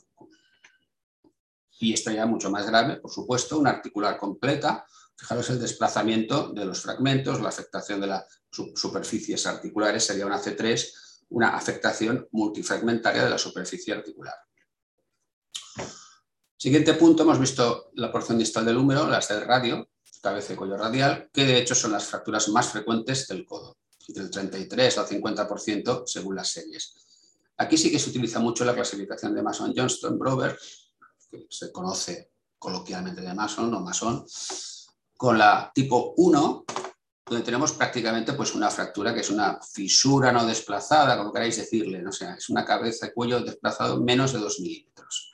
[1.81, 4.87] Y esta ya mucho más grave, por supuesto, una articular completa.
[5.17, 11.27] Fijaros el desplazamiento de los fragmentos, la afectación de las superficies articulares sería una C3,
[11.31, 14.35] una afectación multifragmentaria de la superficie articular.
[16.55, 19.89] Siguiente punto, hemos visto la porción distal del húmero, las del radio,
[20.21, 24.25] cabeza y cuello radial, que de hecho son las fracturas más frecuentes del codo, entre
[24.25, 26.95] el 33 al 50% según las series.
[27.57, 30.59] Aquí sí que se utiliza mucho la clasificación de Mason-Johnston-Brover,
[31.31, 34.25] que se conoce coloquialmente de Mason o Mason,
[35.17, 36.65] con la tipo 1,
[37.27, 42.03] donde tenemos prácticamente pues, una fractura que es una fisura no desplazada, como queráis decirle,
[42.03, 42.13] ¿no?
[42.13, 45.31] sea, es una cabeza y cuello desplazado menos de 2 milímetros.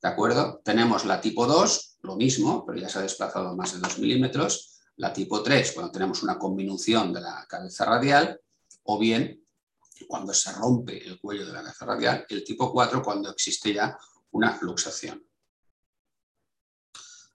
[0.00, 0.60] ¿De acuerdo?
[0.64, 4.80] Tenemos la tipo 2, lo mismo, pero ya se ha desplazado más de 2 milímetros.
[4.96, 8.40] La tipo 3, cuando tenemos una conminución de la cabeza radial,
[8.84, 9.42] o bien
[10.08, 12.26] cuando se rompe el cuello de la cabeza radial.
[12.28, 13.96] El tipo 4, cuando existe ya
[14.32, 15.24] una luxación.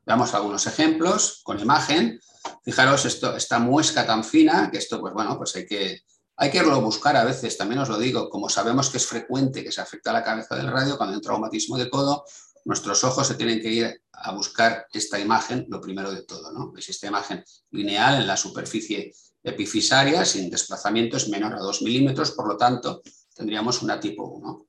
[0.07, 2.21] Veamos algunos ejemplos con imagen.
[2.63, 6.03] Fijaros esto, esta muesca tan fina, que esto, pues bueno, pues hay que,
[6.37, 9.71] hay que buscar a veces, también os lo digo, como sabemos que es frecuente que
[9.73, 12.23] se afecta a la cabeza del radio cuando hay un traumatismo de codo,
[12.63, 16.71] nuestros ojos se tienen que ir a buscar esta imagen, lo primero de todo, ¿no?
[16.77, 22.47] Es esta imagen lineal en la superficie epifisaria, sin desplazamientos menor a 2 milímetros, por
[22.47, 23.01] lo tanto,
[23.35, 24.67] tendríamos una tipo 1.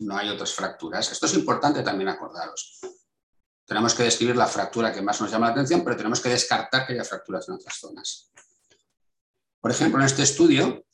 [0.00, 1.12] No hay otras fracturas.
[1.12, 2.80] Esto es importante también acordaros.
[3.66, 6.86] Tenemos que describir la fractura que más nos llama la atención, pero tenemos que descartar
[6.86, 8.30] que haya fracturas en otras zonas.
[9.60, 10.84] Por ejemplo, en este estudio,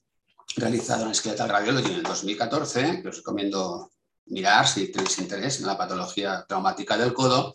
[0.56, 3.92] realizado en Skeletal Radiology en el 2014, que os recomiendo
[4.26, 7.54] mirar si tenéis interés en la patología traumática del codo.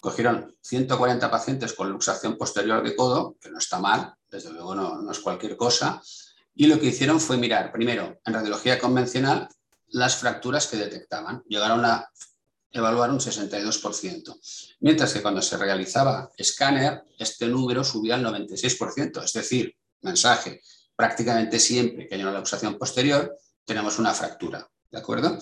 [0.00, 5.10] Cogieron 140 pacientes con luxación posterior de codo, que no está mal, desde luego no,
[5.10, 6.00] es cualquier cosa,
[6.54, 9.48] y lo que hicieron fue mirar, primero, en radiología convencional,
[9.88, 11.42] las fracturas que detectaban.
[11.48, 12.08] Llegaron a
[12.70, 14.38] evaluar un 62%,
[14.80, 20.60] mientras que cuando se realizaba escáner, este número subía al 96%, es decir, mensaje,
[20.94, 25.38] prácticamente siempre que hay una luxación posterior, tenemos una fractura, ¿de acuerdo?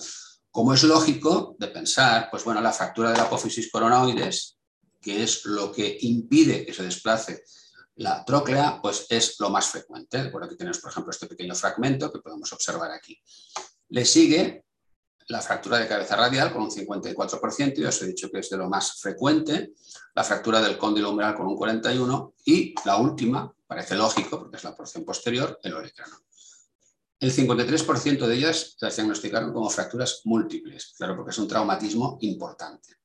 [0.51, 4.57] Como es lógico de pensar, pues bueno, la fractura de la apófisis coronoides,
[5.01, 7.43] que es lo que impide que se desplace
[7.95, 10.25] la tróclea, pues es lo más frecuente.
[10.29, 13.19] Por aquí tenemos, por ejemplo, este pequeño fragmento que podemos observar aquí.
[13.89, 14.65] Le sigue
[15.27, 18.57] la fractura de cabeza radial con un 54%, ya os he dicho que es de
[18.57, 19.73] lo más frecuente,
[20.15, 24.63] la fractura del cóndilo umbral con un 41% y la última, parece lógico porque es
[24.63, 26.17] la porción posterior, el olecrano.
[27.19, 32.95] El 53% de ellas las diagnosticaron como fracturas múltiples, claro, porque es un traumatismo importante.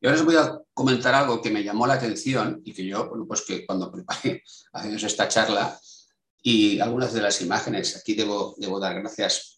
[0.00, 3.08] Y ahora os voy a comentar algo que me llamó la atención y que yo,
[3.08, 5.80] bueno, pues que cuando preparé haciendo esta charla
[6.42, 9.53] y algunas de las imágenes, aquí debo, debo dar gracias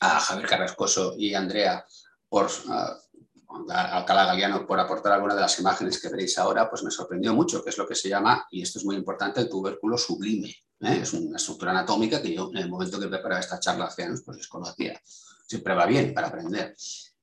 [0.00, 1.84] a Javier Carrascoso y Andrea
[2.28, 6.90] por, uh, Alcalá Galeano por aportar algunas de las imágenes que veréis ahora, pues me
[6.90, 9.96] sorprendió mucho, que es lo que se llama, y esto es muy importante, el tubérculo
[9.96, 10.48] sublime.
[10.80, 11.00] ¿eh?
[11.02, 14.22] Es una estructura anatómica que yo en el momento que preparaba esta charla hace años
[14.24, 15.00] pues desconocía.
[15.46, 16.74] Siempre va bien para aprender.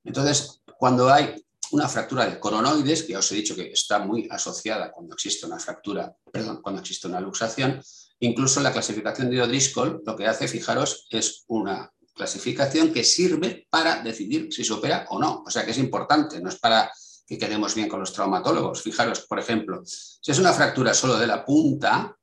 [0.04, 4.28] Entonces, cuando hay una fractura de coronoides, que ya os he dicho que está muy
[4.30, 7.82] asociada cuando existe una fractura, perdón, cuando existe una luxación,
[8.20, 14.02] incluso la clasificación de O'Driscoll lo que hace, fijaros, es una clasificación que sirve para
[14.02, 15.42] decidir si se opera o no.
[15.46, 16.92] O sea que es importante, no es para
[17.26, 18.82] que quedemos bien con los traumatólogos.
[18.82, 22.16] Fijaros, por ejemplo, si es una fractura solo de la punta,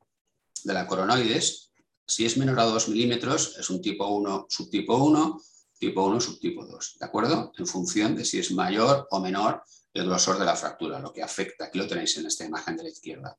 [0.64, 1.72] de la coronoides,
[2.06, 5.42] si es menor a 2 milímetros, es un tipo 1, subtipo 1,
[5.78, 7.52] tipo 1, subtipo 2, ¿de acuerdo?
[7.58, 11.24] En función de si es mayor o menor el grosor de la fractura, lo que
[11.24, 11.66] afecta.
[11.66, 13.38] Aquí lo tenéis en esta imagen de la izquierda.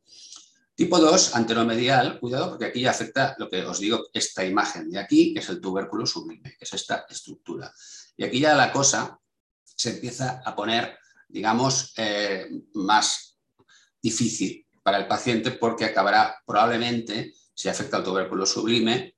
[0.80, 4.98] Tipo 2, anteromedial, cuidado porque aquí ya afecta lo que os digo, esta imagen de
[4.98, 7.70] aquí, que es el tubérculo sublime, que es esta estructura.
[8.16, 9.20] Y aquí ya la cosa
[9.62, 10.96] se empieza a poner,
[11.28, 13.36] digamos, eh, más
[14.00, 19.16] difícil para el paciente porque acabará probablemente, si afecta al tubérculo sublime,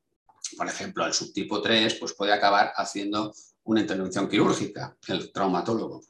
[0.56, 6.00] por ejemplo, al subtipo 3, pues puede acabar haciendo una intervención quirúrgica, el traumatólogo.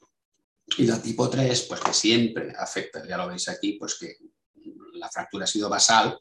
[0.79, 4.17] Y la tipo 3, pues que siempre afecta, ya lo veis aquí, pues que
[5.03, 6.17] la fractura ha sido basal,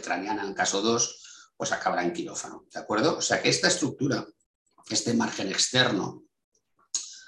[0.00, 3.18] craneana en caso 2, pues acabará en quirófano, ¿de acuerdo?
[3.18, 4.24] O sea que esta estructura,
[4.88, 6.22] este margen externo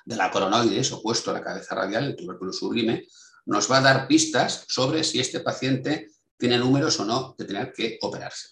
[0.04, 3.08] de la coronoides, opuesto a la cabeza radial, el tubérculo sublime,
[3.46, 7.72] nos va a dar pistas sobre si este paciente tiene números o no de tener
[7.72, 8.50] que operarse.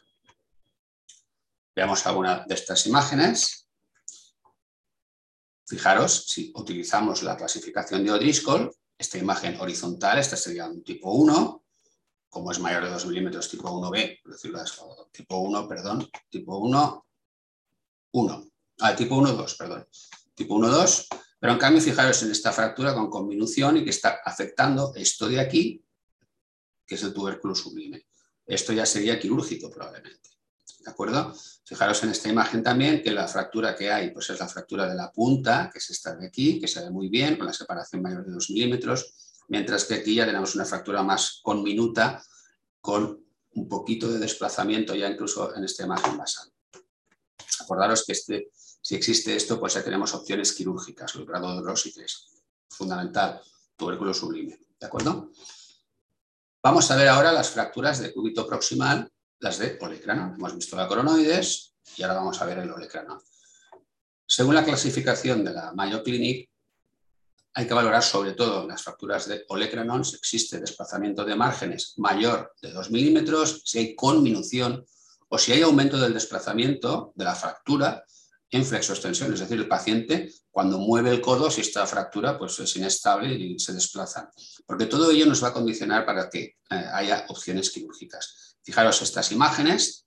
[1.76, 3.68] Veamos alguna de estas imágenes.
[5.66, 11.63] Fijaros, si utilizamos la clasificación de O'Driscoll, esta imagen horizontal, esta sería un tipo 1,
[12.35, 14.81] como es mayor de 2 milímetros, tipo 1B, por decirlo así,
[15.12, 17.07] tipo 1, perdón, tipo 1,
[18.11, 19.87] 1, ah, tipo 1, 2, perdón.
[20.35, 21.07] tipo 1-2,
[21.38, 25.38] pero en cambio fijaros en esta fractura con conminución y que está afectando esto de
[25.38, 25.85] aquí,
[26.85, 28.05] que es el tubérculo sublime.
[28.44, 30.31] Esto ya sería quirúrgico probablemente.
[30.81, 31.33] ¿De acuerdo?
[31.64, 34.97] Fijaros en esta imagen también que la fractura que hay pues es la fractura de
[34.97, 38.03] la punta, que es esta de aquí, que se ve muy bien, con la separación
[38.03, 42.22] mayor de 2 milímetros, mientras que aquí ya tenemos una fractura más conminuta,
[42.80, 46.50] con un poquito de desplazamiento ya incluso en esta imagen basal.
[47.61, 52.00] Acordaros que este, si existe esto, pues ya tenemos opciones quirúrgicas, el grado de y
[52.00, 52.26] es
[52.68, 53.40] fundamental,
[53.76, 54.59] tubérculo sublime.
[54.78, 55.30] ¿De acuerdo?
[56.62, 60.35] Vamos a ver ahora las fracturas de cúbito proximal, las de olecrano.
[60.35, 63.22] Hemos visto la coronoides y ahora vamos a ver el olecrano.
[64.26, 66.50] Según la clasificación de la Mayo Clinic,
[67.54, 72.52] hay que valorar sobre todo las fracturas de olecranon si existe desplazamiento de márgenes mayor
[72.60, 74.84] de 2 milímetros, si hay conminución
[75.28, 78.04] o si hay aumento del desplazamiento de la fractura
[78.50, 82.76] en flexoextensión, es decir, el paciente cuando mueve el codo, si esta fractura pues es
[82.76, 84.30] inestable y se desplaza.
[84.66, 86.54] Porque todo ello nos va a condicionar para que eh,
[86.92, 88.56] haya opciones quirúrgicas.
[88.62, 90.06] Fijaros estas imágenes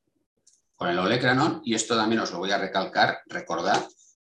[0.75, 3.88] con el olecranon y esto también os lo voy a recalcar, recordar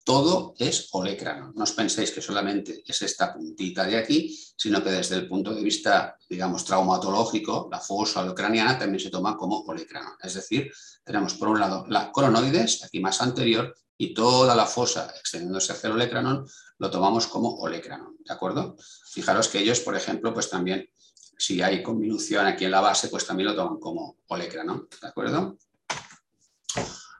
[0.06, 1.52] todo es olecrano.
[1.56, 5.52] No os penséis que solamente es esta puntita de aquí, sino que desde el punto
[5.52, 10.16] de vista, digamos, traumatológico, la fosa olecraniana también se toma como olecrano.
[10.22, 10.70] Es decir,
[11.02, 15.88] tenemos por un lado la coronoides, aquí más anterior, y toda la fosa extendiéndose hacia
[15.88, 16.46] el olecranon,
[16.78, 18.76] lo tomamos como olecrano, ¿de acuerdo?
[19.10, 20.88] Fijaros que ellos, por ejemplo, pues también,
[21.36, 25.58] si hay conminución aquí en la base, pues también lo toman como olecrano, ¿de acuerdo?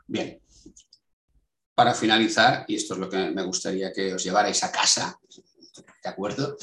[0.06, 0.40] Bien,
[1.76, 5.20] para finalizar, y esto es lo que me gustaría que os llevarais a casa,
[6.02, 6.56] ¿de acuerdo?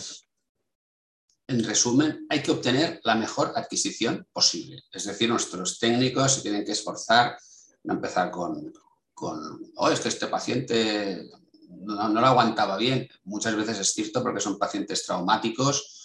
[1.47, 4.81] En resumen, hay que obtener la mejor adquisición posible.
[4.91, 7.37] Es decir, nuestros técnicos se tienen que esforzar,
[7.83, 8.73] no empezar con,
[9.13, 11.29] con oh, es que este paciente
[11.69, 13.07] no, no lo aguantaba bien.
[13.25, 16.02] Muchas veces es cierto porque son pacientes traumáticos,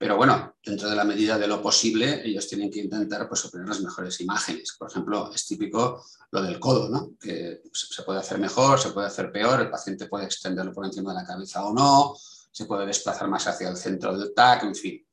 [0.00, 3.68] pero bueno, dentro de la medida de lo posible, ellos tienen que intentar pues, obtener
[3.68, 4.74] las mejores imágenes.
[4.78, 7.10] Por ejemplo, es típico lo del codo, ¿no?
[7.20, 11.12] que se puede hacer mejor, se puede hacer peor, el paciente puede extenderlo por encima
[11.12, 14.74] de la cabeza o no, se puede desplazar más hacia el centro del TAC, en
[14.74, 15.06] fin.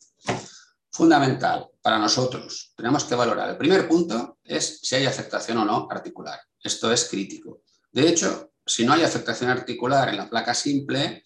[0.89, 3.50] Fundamental para nosotros, tenemos que valorar.
[3.50, 6.39] El primer punto es si hay afectación o no articular.
[6.63, 7.60] Esto es crítico.
[7.91, 11.23] De hecho, si no hay afectación articular en la placa simple,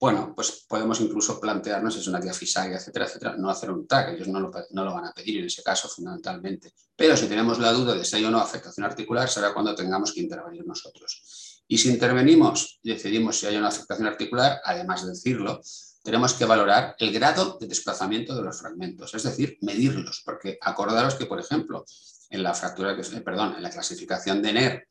[0.00, 4.28] bueno, pues podemos incluso plantearnos, es una diafisaria, etcétera, etcétera, no hacer un TAC, ellos
[4.28, 6.72] no lo, no lo, van a pedir en ese caso fundamentalmente.
[6.94, 10.12] Pero si tenemos la duda de si hay o no afectación articular, será cuando tengamos
[10.12, 11.62] que intervenir nosotros.
[11.66, 15.60] Y si intervenimos y decidimos si hay una afectación articular, además de decirlo,
[16.02, 21.16] tenemos que valorar el grado de desplazamiento de los fragmentos, es decir, medirlos, porque acordaros
[21.16, 21.84] que, por ejemplo,
[22.30, 24.88] en la fractura, perdón, en la clasificación de NER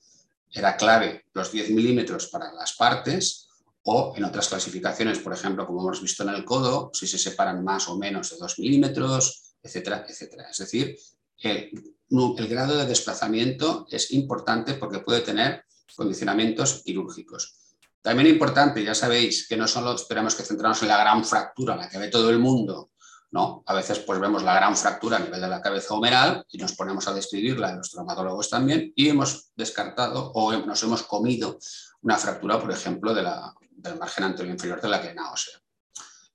[0.51, 3.46] era clave los 10 milímetros para las partes,
[3.89, 7.63] o en otras clasificaciones, por ejemplo, como hemos visto en el codo, si se separan
[7.63, 10.49] más o menos de 2 milímetros, etcétera, etcétera.
[10.49, 10.97] Es decir,
[11.39, 11.71] el,
[12.09, 15.63] el grado de desplazamiento es importante porque puede tener
[15.95, 17.77] condicionamientos quirúrgicos.
[18.01, 21.87] También importante, ya sabéis, que no solo esperamos que centramos en la gran fractura, la
[21.87, 22.91] que ve todo el mundo,
[23.31, 23.63] ¿no?
[23.65, 26.73] A veces pues vemos la gran fractura a nivel de la cabeza humeral y nos
[26.73, 31.57] ponemos a describirla, los traumatólogos también, y hemos descartado o nos hemos comido
[32.01, 35.59] una fractura, por ejemplo, de la, del margen anterior inferior de la cadena ósea.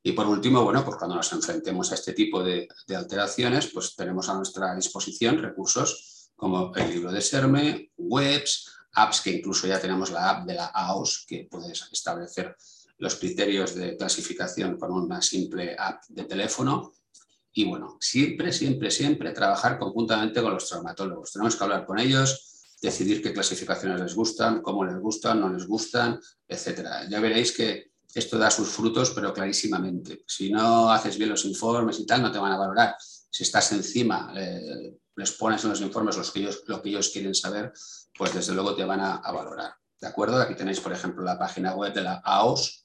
[0.05, 4.29] Y por último, bueno, pues cuando nos enfrentemos a este tipo de, alteraciones, pues tenemos
[4.29, 10.11] a nuestra disposición recursos como el libro de SERME, webs, apps que incluso ya tenemos
[10.11, 12.57] la app de la AOS que puede establecer
[12.99, 16.93] los criterios de clasificación con una simple app de teléfono.
[17.53, 21.33] Y bueno, siempre, siempre, siempre trabajar conjuntamente con los traumatólogos.
[21.33, 22.52] Tenemos que hablar con ellos,
[22.83, 27.09] decidir qué clasificaciones les gustan, cómo les gustan, no les gustan, etc.
[27.09, 30.25] Ya veréis que esto da sus frutos, pero clarísimamente.
[30.27, 32.97] Si no haces bien los informes y tal, no te van a valorar.
[32.99, 37.11] Si estás encima, eh, les pones en los informes los que ellos, lo que ellos
[37.11, 37.73] quieren saber,
[38.19, 39.75] pues desde luego te van a, valorar.
[40.01, 40.41] ¿De acuerdo?
[40.41, 42.85] Aquí tenéis, por ejemplo, la página web de la AOS.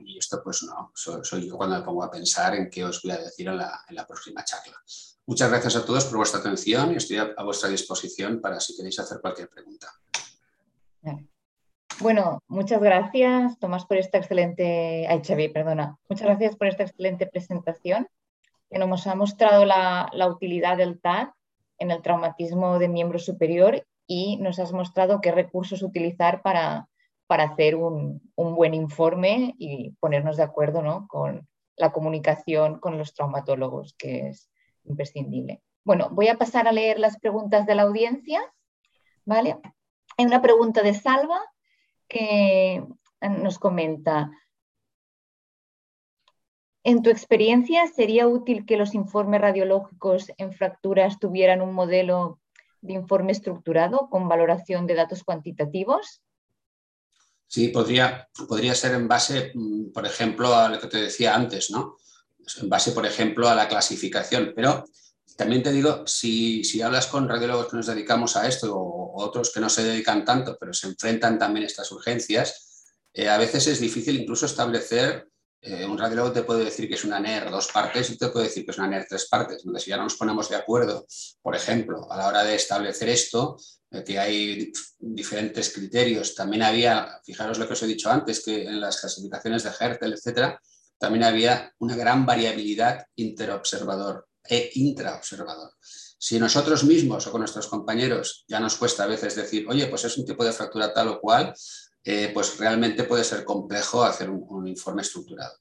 [0.00, 3.12] Y esto, pues no, soy, yo cuando me pongo a pensar en qué os voy
[3.12, 4.82] a decir en la próxima charla.
[5.26, 9.00] Muchas gracias a todos por vuestra atención y estoy a, vuestra disposición para si queréis
[9.00, 9.88] hacer cualquier pregunta.
[12.00, 17.26] Bueno, muchas gracias, Tomás, por esta excelente, ay, Xavi, perdona, muchas gracias por esta excelente
[17.26, 18.06] presentación
[18.70, 21.32] que nos ha mostrado la, utilidad del TAC
[21.78, 26.88] en el traumatismo de miembro superior y nos has mostrado qué recursos utilizar para,
[27.26, 31.08] para hacer un, un, buen informe y ponernos de acuerdo ¿no?
[31.08, 34.50] con la comunicación con los traumatólogos, que es
[34.88, 35.62] imprescindible.
[35.84, 38.40] Bueno, voy a pasar a leer las preguntas de la audiencia.
[39.26, 39.58] ¿vale?
[40.16, 41.40] Hay una pregunta de Salva
[42.08, 42.82] que
[43.20, 44.30] nos comenta,
[46.84, 52.40] en tu experiencia, ¿sería útil que los informes radiológicos en fracturas tuvieran un modelo
[52.80, 56.22] de informe estructurado con valoración de datos cuantitativos?
[57.48, 61.72] Sí, podría, podría ser en base, mm, por ejemplo, a lo que te decía antes,
[61.72, 61.96] ¿no?
[62.60, 64.52] En base, por ejemplo, a la clasificación.
[64.54, 64.84] Pero
[65.36, 69.60] también te digo, si, hablas con radiólogos que nos dedicamos a esto o, otros que
[69.60, 73.80] no se dedican tanto, pero se enfrentan también a estas urgencias, eh, a veces es
[73.80, 75.28] difícil incluso establecer
[75.68, 78.46] eh, un radiólogo te puede decir que es una NER dos partes y te puede
[78.46, 79.58] decir que es una NER tres partes.
[79.58, 81.06] Entonces, si ya no nos ponemos de acuerdo,
[81.42, 83.56] por ejemplo, a la hora de establecer esto,
[83.90, 88.64] eh, que hay diferentes criterios, también había, fijaros lo que os he dicho antes, que
[88.64, 90.60] en las clasificaciones de Hertel, etcétera,
[90.98, 95.72] también había una gran variabilidad interobservador e intraobservador.
[96.18, 100.04] Si nosotros mismos o con nuestros compañeros ya nos cuesta a veces decir, oye, pues
[100.04, 101.54] es un tipo de fractura tal o cual,
[102.02, 105.58] eh, pues realmente puede ser complejo hacer un, informe estructurado.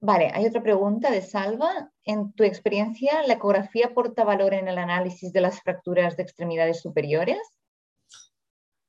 [0.00, 1.90] Vale, hay otra pregunta de Salva.
[2.04, 6.80] En tu experiencia, ¿la ecografía aporta valor en el análisis de las fracturas de extremidades
[6.80, 7.38] superiores?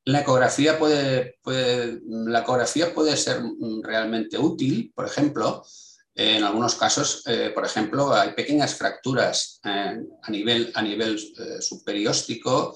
[0.07, 3.41] La ecografía puede, la ecografía puede ser
[3.83, 5.65] realmente útil, por ejemplo,
[6.15, 11.19] en algunos casos, eh, por ejemplo, hay pequeñas fracturas eh, a nivel, a nivel
[11.59, 12.73] superióstico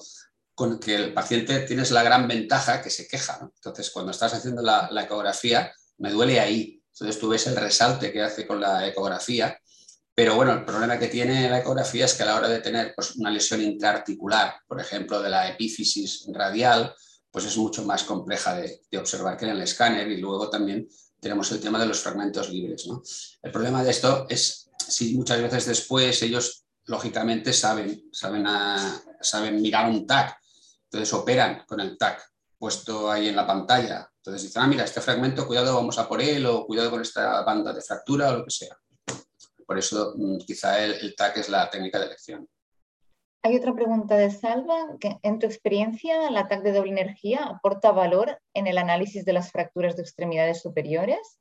[0.54, 3.40] con que el paciente tienes la gran ventaja que se queja.
[3.40, 6.82] Entonces, cuando estás haciendo la, ecografía, me duele ahí.
[6.92, 9.58] Entonces, tú ves el resalte que hace con la ecografía.
[10.14, 12.92] Pero bueno, el problema que tiene la ecografía es que a la hora de tener
[12.94, 16.94] pues, una lesión intraarticular, por ejemplo, de la epífisis radial,
[17.32, 20.86] pues es mucho más compleja de, observar que en el escáner y luego también
[21.18, 22.86] tenemos el tema de los fragmentos libres.
[23.42, 30.06] El problema de esto es si muchas veces después ellos lógicamente saben, saben, mirar un
[30.06, 30.36] TAC
[30.84, 32.22] entonces operan con el TAC
[32.58, 34.08] puesto ahí en la pantalla.
[34.18, 37.42] Entonces dicen, ah, mira, este fragmento, cuidado, vamos a por él, o cuidado con esta
[37.42, 38.76] banda de fractura, o lo que sea.
[39.66, 42.48] Por eso mm, quizá el, TAC es la técnica de elección.
[43.44, 47.90] Hay otra pregunta de Salva, que en tu experiencia, ¿el TAC de doble energía aporta
[47.90, 51.38] valor en el análisis de las fracturas de extremidades superiores?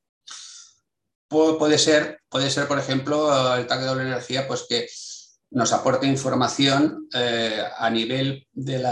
[1.29, 4.87] puede ser, puede ser, por ejemplo, el TAC de doble energía, pues que
[5.51, 8.83] nos aporta información eh, a nivel del,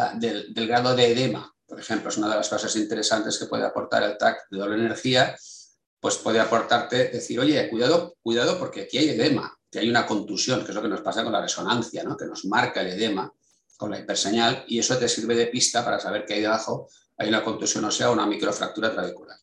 [0.67, 1.51] grado de edema.
[1.65, 4.75] Por ejemplo, es una de las cosas interesantes que puede aportar el TAC de doble
[4.75, 5.35] energía,
[5.99, 10.63] pues puede aportarte decir, oye, cuidado, cuidado porque aquí hay edema, que hay una contusión,
[10.63, 12.17] que es lo que nos pasa con la resonancia, ¿no?
[12.17, 13.31] que nos marca el edema
[13.77, 17.29] con la hiperseñal y eso te sirve de pista para saber que ahí debajo hay
[17.29, 19.37] una contusión o sea una microfractura trabecular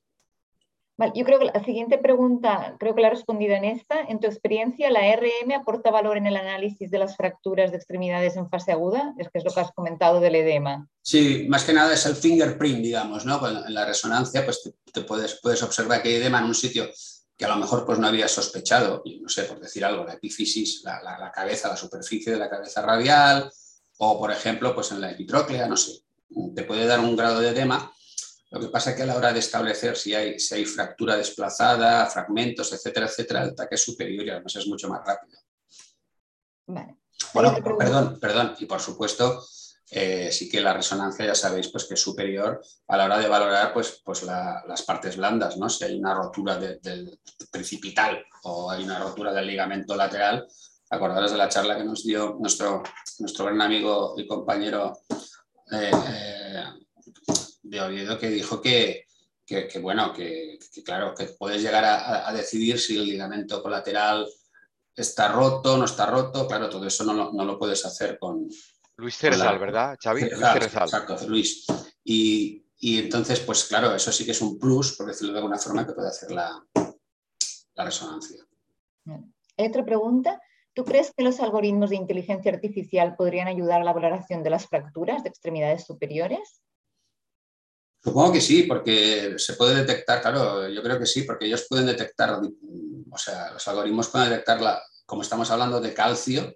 [1.15, 4.01] yo creo que la siguiente pregunta, creo que la he respondido en esta.
[4.01, 8.37] En tu experiencia, ¿la RM aporta valor en el análisis de las fracturas de extremidades
[8.37, 9.15] en fase aguda?
[9.19, 10.89] Es que es lo que has comentado del edema.
[11.03, 13.47] Sí, más que nada es el fingerprint, digamos, ¿no?
[13.47, 16.89] En la resonancia, pues te, puedes, puedes observar que hay edema en un sitio
[17.37, 20.83] que a lo mejor pues no habías sospechado, no sé, por decir algo, la epífisis,
[20.85, 23.51] la, la, cabeza, la superficie de la cabeza radial,
[23.99, 26.03] o por ejemplo, pues en la epitróclea, no sé,
[26.55, 27.93] te puede dar un grado de edema
[28.51, 31.17] lo que pasa es que a la hora de establecer si hay, si hay fractura
[31.17, 35.39] desplazada, fragmentos, etcétera, etcétera, el ataque es superior y además es mucho más rápido.
[37.35, 38.55] Bueno, perdón, perdón.
[38.59, 39.45] Y por supuesto,
[39.91, 43.29] eh, sí que la resonancia ya sabéis pues, que es superior a la hora de
[43.29, 45.69] valorar pues, pues las partes blandas, ¿no?
[45.69, 47.19] Si hay una rotura del
[47.51, 50.47] precipital o hay una rotura del ligamento lateral,
[50.91, 52.83] acordaros de la charla que nos dio nuestro,
[53.19, 54.99] nuestro gran amigo y compañero
[55.73, 56.65] eh, eh,
[57.63, 59.07] de Oviedo que dijo que,
[59.81, 64.27] bueno, que, claro, que puedes llegar a, decidir si el ligamento colateral
[64.95, 68.49] está roto, no está roto, claro, todo eso no lo, puedes hacer con...
[68.99, 70.23] Luis Cerezal, ¿verdad, Xavi?
[70.23, 71.67] Luis Exacto, Luis.
[72.05, 75.87] Y, entonces, pues claro, eso sí que es un plus, por decirlo de alguna forma,
[75.87, 76.65] que puede hacer la,
[77.75, 78.45] la resonancia.
[79.57, 80.41] Otra pregunta.
[80.75, 84.67] ¿Tú crees que los algoritmos de inteligencia artificial podrían ayudar a la valoración de las
[84.67, 86.61] fracturas de extremidades superiores?
[88.05, 91.87] Supongo que sí, porque se puede detectar, claro, yo creo que sí, porque ellos pueden
[91.87, 92.39] detectar,
[93.11, 96.55] o sea, los algoritmos pueden detectar, la, como estamos hablando de calcio,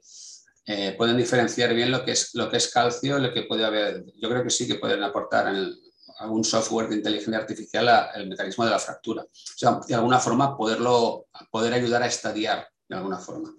[0.67, 4.05] eh, pueden diferenciar bien lo que, es, lo que es calcio, lo que puede haber,
[4.17, 5.75] yo creo que sí que pueden aportar en
[6.19, 9.23] algún software de inteligencia artificial el mecanismo de la fractura.
[9.23, 13.55] O sea, de alguna forma poderlo, poder ayudar a estadiar de alguna forma.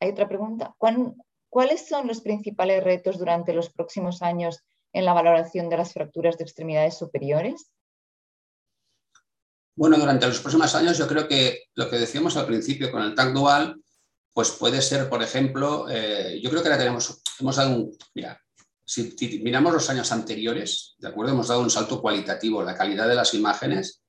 [0.00, 0.74] Hay otra pregunta.
[1.48, 4.62] ¿Cuáles son los principales retos durante los próximos años
[4.92, 7.70] en la valoración de las fracturas de extremidades superiores?
[9.74, 13.14] Bueno, durante los próximos años yo creo que lo que decíamos al principio con el
[13.14, 13.82] TAC dual,
[14.36, 18.38] pues puede ser, por ejemplo, eh, yo creo que ahora tenemos, hemos dado un, mira,
[18.84, 21.32] si miramos los años anteriores, ¿de acuerdo?
[21.32, 22.62] Hemos dado un salto cualitativo.
[22.62, 24.02] La calidad de las imágenes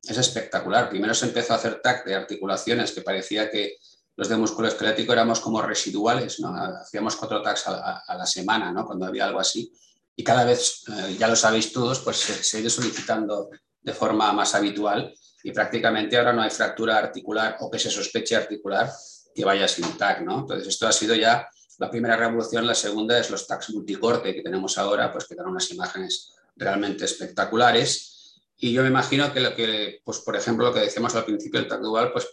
[0.00, 0.88] es espectacular.
[0.88, 3.78] Primero se empezó a hacer TAC de articulaciones que parecía que
[4.14, 6.54] los de músculo esquelético éramos como residuales, ¿no?
[6.54, 8.86] Hacíamos cuatro tags a, la semana, ¿no?
[8.86, 9.72] Cuando había algo así.
[10.14, 13.50] Y cada vez, eh, ya lo sabéis todos, pues se, ha ido solicitando
[13.82, 15.12] de forma más habitual
[15.42, 18.88] y prácticamente ahora no hay fractura articular o que se sospeche articular
[19.34, 20.40] que vaya sin tag, ¿no?
[20.40, 24.42] Entonces esto ha sido ya la primera revolución, la segunda es los tags multicorte que
[24.42, 28.14] tenemos ahora, pues que dan unas imágenes realmente espectaculares
[28.56, 31.60] y yo me imagino que, lo que pues, por ejemplo, lo que decíamos al principio
[31.60, 32.28] del TAC dual, pues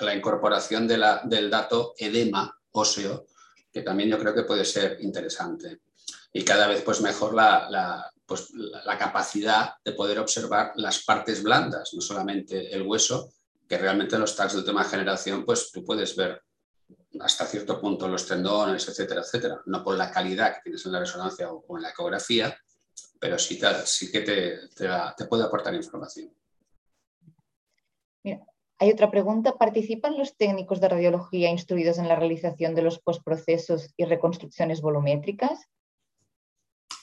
[0.00, 3.26] la incorporación de la, del dato edema óseo,
[3.72, 5.80] que también yo creo que puede ser interesante.
[6.32, 11.42] Y cada vez pues, mejor la, la, pues, la capacidad de poder observar las partes
[11.42, 13.32] blandas, no solamente el hueso,
[13.68, 16.42] que realmente en los tags de última generación, pues tú puedes ver
[17.20, 21.00] hasta cierto punto los tendones, etcétera, etcétera, no por la calidad que tienes en la
[21.00, 22.56] resonancia o en la ecografía,
[23.18, 26.30] pero sí, sí que te, puede aportar información.
[28.22, 29.56] hay otra pregunta.
[29.56, 35.68] ¿Participan los técnicos de radiología instruidos en la realización de los postprocesos y reconstrucciones volumétricas?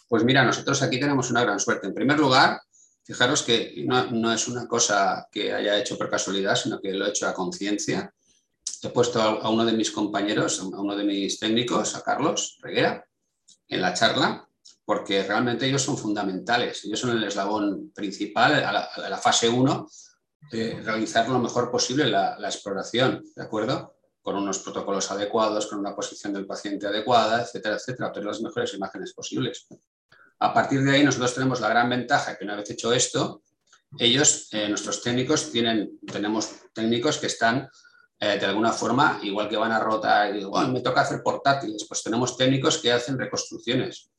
[0.07, 1.87] Pues mira, nosotros aquí tenemos una gran suerte.
[1.87, 2.59] En primer lugar,
[3.03, 7.09] fijaros que no, es una cosa que haya hecho por casualidad, sino que lo he
[7.09, 8.13] hecho a conciencia.
[8.83, 13.05] He puesto a, uno de mis compañeros, a uno de mis técnicos, a Carlos Reguera,
[13.67, 14.47] en la charla,
[14.85, 16.83] porque realmente ellos son fundamentales.
[16.85, 18.71] Ellos son el eslabón principal a
[19.09, 19.87] la, fase 1,
[20.51, 23.95] de realizar lo mejor posible la, exploración, ¿de acuerdo?
[24.21, 28.73] Con unos protocolos adecuados, con una posición del paciente adecuada, etcétera, etcétera, obtener las mejores
[28.73, 29.67] imágenes posibles.
[30.41, 33.43] A partir de ahí, nosotros tenemos la gran ventaja que una vez hecho esto,
[33.99, 37.69] ellos, eh, nuestros técnicos, tienen, tenemos técnicos que están
[38.19, 42.03] eh, de alguna forma, igual que van a rotar y me toca hacer portátiles, pues
[42.03, 44.11] tenemos técnicos que hacen reconstrucciones.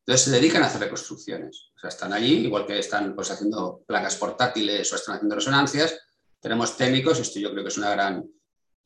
[0.00, 1.70] Entonces se dedican a hacer reconstrucciones.
[1.76, 5.98] O sea, están allí, igual que están pues, haciendo placas portátiles o están haciendo resonancias.
[6.40, 8.24] Tenemos técnicos, esto yo creo que es una gran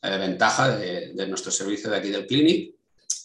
[0.03, 2.75] eh, ventaja de, nuestro servicio de aquí del Clinic,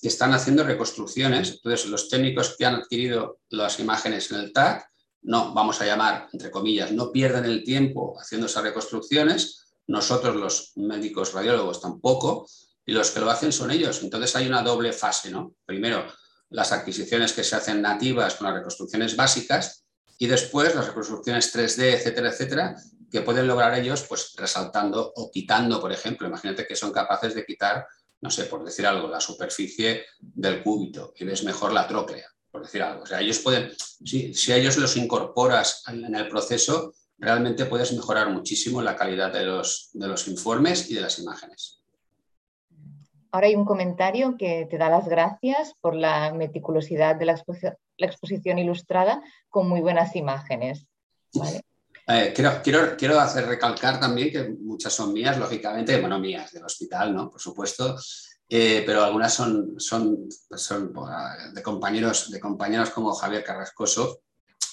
[0.08, 1.52] están haciendo reconstrucciones.
[1.52, 4.88] Entonces, los técnicos que han adquirido las imágenes en el TAC,
[5.22, 9.66] no, vamos a llamar, entre comillas, no pierden el tiempo haciendo esas reconstrucciones.
[9.88, 12.48] Nosotros, los médicos radiólogos, tampoco.
[12.86, 14.02] Y los que lo hacen son ellos.
[14.02, 15.56] Entonces, hay una doble fase, ¿no?
[15.66, 16.06] Primero,
[16.50, 19.86] las adquisiciones que se hacen nativas con las reconstrucciones básicas
[20.18, 22.76] y después las reconstrucciones 3D, etcétera, etcétera,
[23.10, 27.46] que pueden lograr ellos pues resaltando o quitando, por ejemplo, imagínate que son capaces de
[27.46, 27.88] quitar,
[28.22, 32.64] no sé, por decir algo, la superficie del cúbito y ves mejor la tróclea, por
[32.64, 33.04] decir algo.
[33.04, 37.94] O sea, ellos pueden, si, si a ellos los incorporas en el proceso, realmente puedes
[37.94, 41.80] mejorar muchísimo la calidad de los, de los informes y de las imágenes.
[43.32, 47.44] Ahora hay un comentario que te da las gracias por la meticulosidad de la,
[47.98, 50.88] exposición, ilustrada con muy buenas imágenes.
[52.12, 57.30] Eh, quiero, hacer recalcar también que muchas son mías, lógicamente, bueno, mías del hospital, ¿no?
[57.30, 57.96] Por supuesto,
[58.50, 60.92] eh, pero algunas son, son, son
[61.54, 64.22] de, compañeros, de compañeros como Javier Carrascoso,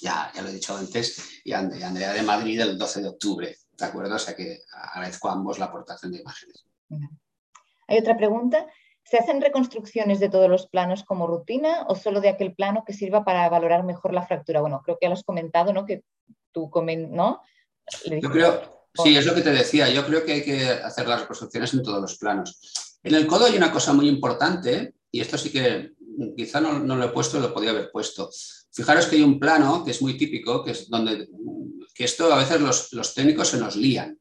[0.00, 3.84] ya, ya lo he dicho antes, y Andrea de Madrid el 12 de octubre, ¿de
[3.84, 4.14] acuerdo?
[4.14, 4.60] O sea que
[4.94, 6.64] agradezco a ambos la aportación de imágenes.
[7.86, 8.66] Hay otra pregunta.
[9.04, 12.92] ¿Se hacen reconstrucciones de todos los planos como rutina o solo de aquel plano que
[12.92, 14.62] sirva para valorar mejor la fractura?
[14.62, 15.86] Bueno, creo que ya lo has comentado, ¿no?
[15.86, 16.02] Que
[16.56, 16.70] tú
[17.10, 17.42] ¿no?
[18.06, 19.90] Yo creo, sí, es lo que te decía.
[19.90, 22.98] Yo creo que hay que hacer las reconstrucciones en todos los planos.
[23.02, 25.92] En el codo hay una cosa muy importante, y esto sí que
[26.34, 28.30] quizá no, lo he puesto, lo podía haber puesto.
[28.72, 31.28] Fijaros que hay un plano que es muy típico, que es donde
[31.94, 34.18] que esto a veces los, los técnicos se nos lían.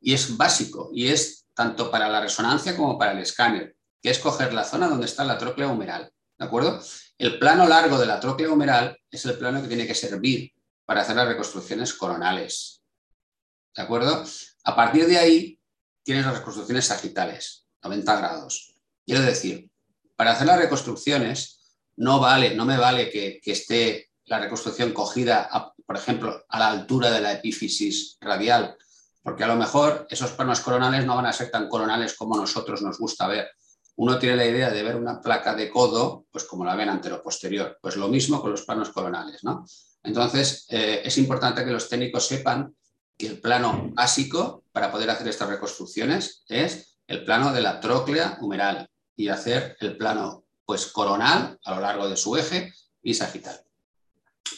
[0.00, 4.18] Y es básico, y es tanto para la resonancia como para el escáner, que es
[4.18, 6.10] coger la zona donde está la tróclea humeral.
[6.38, 6.80] ¿De acuerdo?
[7.18, 10.53] El plano largo de la tróclea humeral es el plano que tiene que servir
[10.86, 12.82] para hacer las reconstrucciones coronales.
[13.74, 14.24] ¿De acuerdo?
[14.64, 15.60] A partir de ahí
[16.02, 18.76] tienes las reconstrucciones sagitales, 90 grados.
[19.04, 19.70] Quiero decir,
[20.16, 21.60] para hacer las reconstrucciones
[21.96, 25.48] no vale, no me vale que, esté la reconstrucción cogida,
[25.86, 28.76] por ejemplo, a la altura de la epífisis radial,
[29.22, 32.82] porque a lo mejor esos planos coronales no van a ser tan coronales como nosotros
[32.82, 33.50] nos gusta ver.
[33.96, 37.78] Uno tiene la idea de ver una placa de codo, pues como la ven antero-posterior.
[37.80, 39.64] Pues lo mismo con los planos coronales, ¿no?
[40.04, 42.74] Entonces, eh, es importante que los técnicos sepan
[43.16, 48.38] que el plano básico para poder hacer estas reconstrucciones es el plano de la tróclea
[48.40, 53.60] humeral y hacer el plano pues coronal a lo largo de su eje y sagital.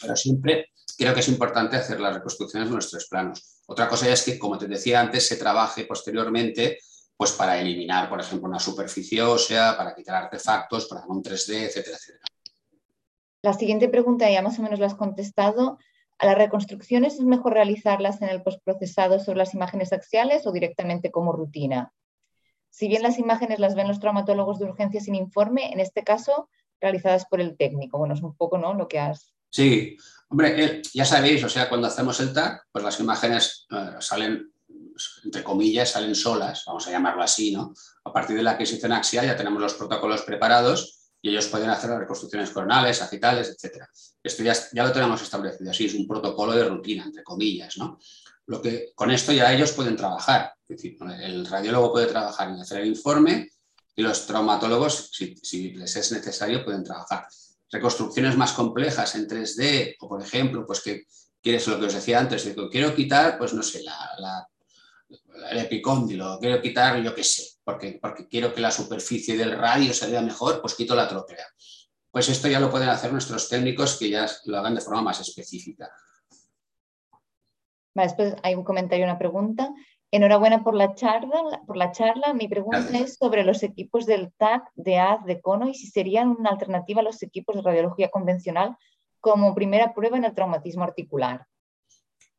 [0.01, 3.61] Pero siempre creo que es importante hacer las reconstrucciones de nuestros planos.
[3.67, 6.79] Otra cosa es que, como te decía antes, se trabaje posteriormente
[7.15, 11.97] pues para eliminar, por ejemplo, una superficie ósea, para quitar artefactos, para un 3D, etcétera,
[11.97, 12.25] etcétera.
[13.47, 15.79] La siguiente pregunta ya más o menos la has contestado.
[16.17, 21.11] ¿A las reconstrucciones es mejor realizarlas en el postprocesado sobre las imágenes axiales o directamente
[21.11, 21.93] como rutina?
[22.69, 26.49] Si bien las imágenes las ven los traumatólogos de urgencia sin informe, en este caso
[26.81, 27.97] realizadas por el técnico.
[27.97, 28.73] Bueno, es un poco ¿no?
[28.73, 29.33] lo que has...
[29.49, 29.95] Sí,
[30.27, 34.51] hombre, ya sabéis, o sea, cuando hacemos el TAC, pues las imágenes eh, salen,
[35.23, 37.73] entre comillas, salen solas, vamos a llamarlo así, ¿no?
[38.03, 41.89] A partir de la adquisición axial ya tenemos los protocolos preparados y ellos pueden hacer
[41.89, 43.83] las reconstrucciones coronales, agitales, etc.
[44.21, 47.99] Esto ya, ya, lo tenemos establecido así, es un protocolo de rutina, entre comillas, ¿no?
[48.45, 52.61] Lo que, con esto ya ellos pueden trabajar, es decir, el radiólogo puede trabajar en
[52.61, 53.49] hacer el informe
[53.95, 57.27] y los traumatólogos, si, les es necesario, pueden trabajar.
[57.69, 61.05] Reconstrucciones más complejas en 3D, o por ejemplo, pues que
[61.41, 64.47] quieres lo que os decía antes, de quiero quitar, pues no sé, la
[65.49, 69.93] el epicóndilo, quiero quitar, yo qué sé, porque, porque quiero que la superficie del radio
[69.93, 71.45] se vea mejor, pues quito la tróclea.
[72.11, 75.19] Pues esto ya lo pueden hacer nuestros técnicos que ya lo hagan de forma más
[75.19, 75.89] específica.
[77.93, 79.71] después hay un comentario, una pregunta.
[80.09, 81.61] Enhorabuena por la charla.
[81.67, 82.33] Por la charla.
[82.33, 86.29] Mi pregunta es sobre los equipos del TAC, de AD, de CONO y si serían
[86.29, 88.75] una alternativa a los equipos de radiología convencional
[89.19, 91.45] como primera prueba en el traumatismo articular.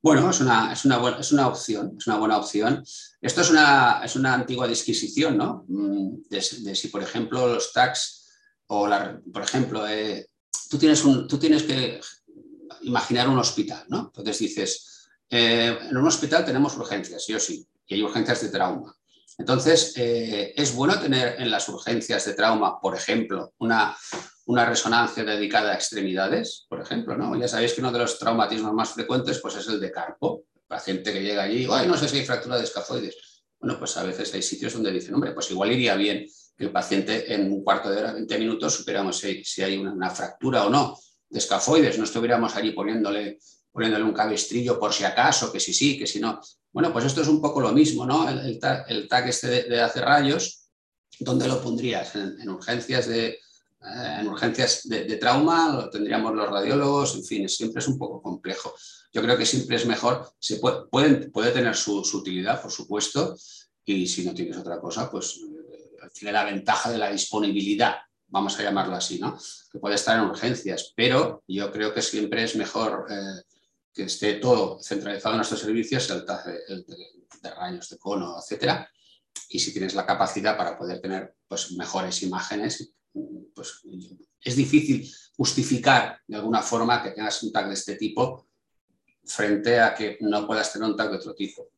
[0.01, 2.85] Bueno, es una, es una, es una opción, es una buena opción.
[3.21, 5.65] Esto es una, es una antigua disquisición, ¿no?
[5.69, 8.27] Mm, de, si, por ejemplo, los tags
[8.69, 10.29] o, la, por ejemplo, eh,
[10.71, 12.01] tú, tienes tú tienes que
[12.83, 14.13] imaginar un hospital, ¿no?
[14.15, 18.51] Entonces dices, eh, en un hospital tenemos urgencias, sí o sí, y hay urgencias de
[18.51, 18.95] trauma.
[19.37, 23.97] Entonces, eh, es bueno tener en las urgencias de trauma, por ejemplo, una,
[24.49, 27.39] una resonancia dedicada a extremidades, por ejemplo, ¿no?
[27.39, 30.45] Ya sabéis que uno de los traumatismos más frecuentes pues, es el de carpo.
[30.55, 33.15] El paciente que llega allí, ay, no sé si hay fractura de escafoides.
[33.61, 36.27] Bueno, pues a veces hay sitios donde dicen, hombre, pues igual iría bien
[36.57, 40.65] que el paciente en un cuarto de hora, 20 minutos, supiéramos si, hay una, fractura
[40.65, 43.39] o no de escafoides, no estuviéramos allí poniéndole,
[43.71, 46.41] poniéndole un cabestrillo por si acaso, que si sí, que si no.
[46.73, 48.27] Bueno, pues esto es un poco lo mismo, ¿no?
[48.27, 50.71] El, el, TAC, este de, hacer rayos,
[51.21, 52.15] ¿dónde lo pondrías?
[52.15, 53.39] en urgencias de,
[53.81, 58.75] en urgencias de, trauma, lo tendríamos los radiólogos, en fin, siempre es un poco complejo.
[59.13, 63.37] Yo creo que siempre es mejor, se puede, puede tener su, utilidad, por supuesto,
[63.85, 68.59] y si no tienes otra cosa, pues eh, tiene la ventaja de la disponibilidad, vamos
[68.59, 69.39] a llamarlo así, ¿no?
[69.71, 73.43] Que puede estar en urgencias, pero yo creo que siempre es mejor eh,
[73.95, 76.25] que esté todo centralizado en nuestros servicios, el,
[76.69, 78.91] el de, rayos, de cono, etcétera,
[79.49, 82.93] y si tienes la capacidad para poder tener pues, mejores imágenes,
[83.55, 83.83] pues
[84.41, 88.47] es difícil justificar de alguna forma que tengas un tag de este tipo
[89.25, 91.69] frente a que no puedas tener un tag de otro tipo.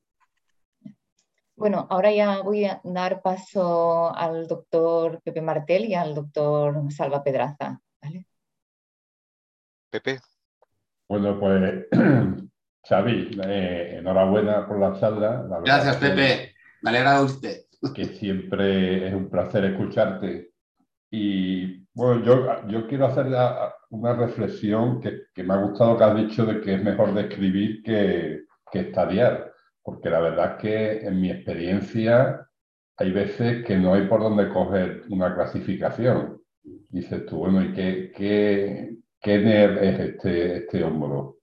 [1.56, 7.22] Bueno, ahora ya voy a dar paso al doctor Pepe Martel y al doctor Salva
[7.22, 7.78] Pedraza.
[9.90, 10.20] Pepe.
[11.08, 11.86] Bueno, pues
[12.88, 15.44] Xavi, eh, enhorabuena por la charla.
[15.62, 16.54] Gracias, Pepe.
[16.82, 17.66] Me alegra oírte.
[17.94, 20.49] Que siempre es un placer escucharte
[21.10, 23.26] y bueno, yo, yo quiero hacer
[23.90, 27.82] una reflexión que, que, me ha gustado que has dicho de que es mejor describir
[27.82, 29.52] que, que estadiar,
[29.82, 32.46] porque la verdad es que en mi experiencia
[32.96, 36.40] hay veces que no hay por dónde coger una clasificación.
[36.90, 41.38] Dices tú, bueno, ¿y qué, qué, qué nerv es este, este hombro?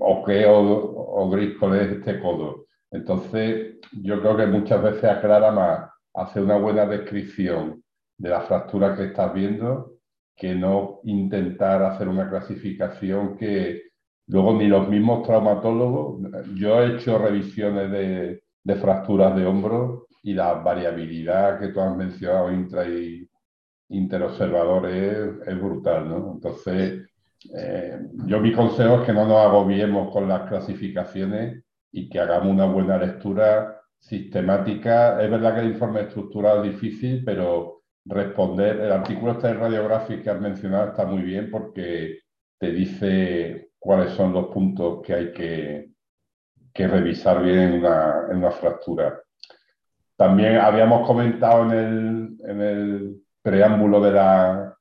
[0.00, 2.66] ¿O qué o, es este codo?
[2.90, 7.82] Entonces, yo creo que muchas veces aclara más hacer una buena descripción
[8.18, 9.96] de la fractura que estás viendo
[10.36, 13.82] que no intentar hacer una clasificación que
[14.26, 16.20] luego ni los mismos traumatólogos,
[16.54, 18.42] yo he hecho revisiones de,
[18.76, 23.26] fracturas de hombro y la variabilidad que tú has mencionado intra y
[23.88, 26.32] interobservador es, brutal, ¿no?
[26.34, 27.08] Entonces,
[27.56, 31.62] eh, yo mi consejo es que no nos agobiemos con las clasificaciones
[31.92, 35.22] y que hagamos una buena lectura sistemática.
[35.22, 37.75] Es verdad que el informe estructurado es difícil, pero
[38.06, 38.80] responder.
[38.80, 42.20] El artículo de radiográfico que has mencionado está muy bien porque
[42.58, 45.90] te dice cuáles son los puntos que hay que,
[46.72, 49.20] que revisar bien en una, en una, fractura.
[50.16, 54.76] También habíamos comentado en el, en el preámbulo de la,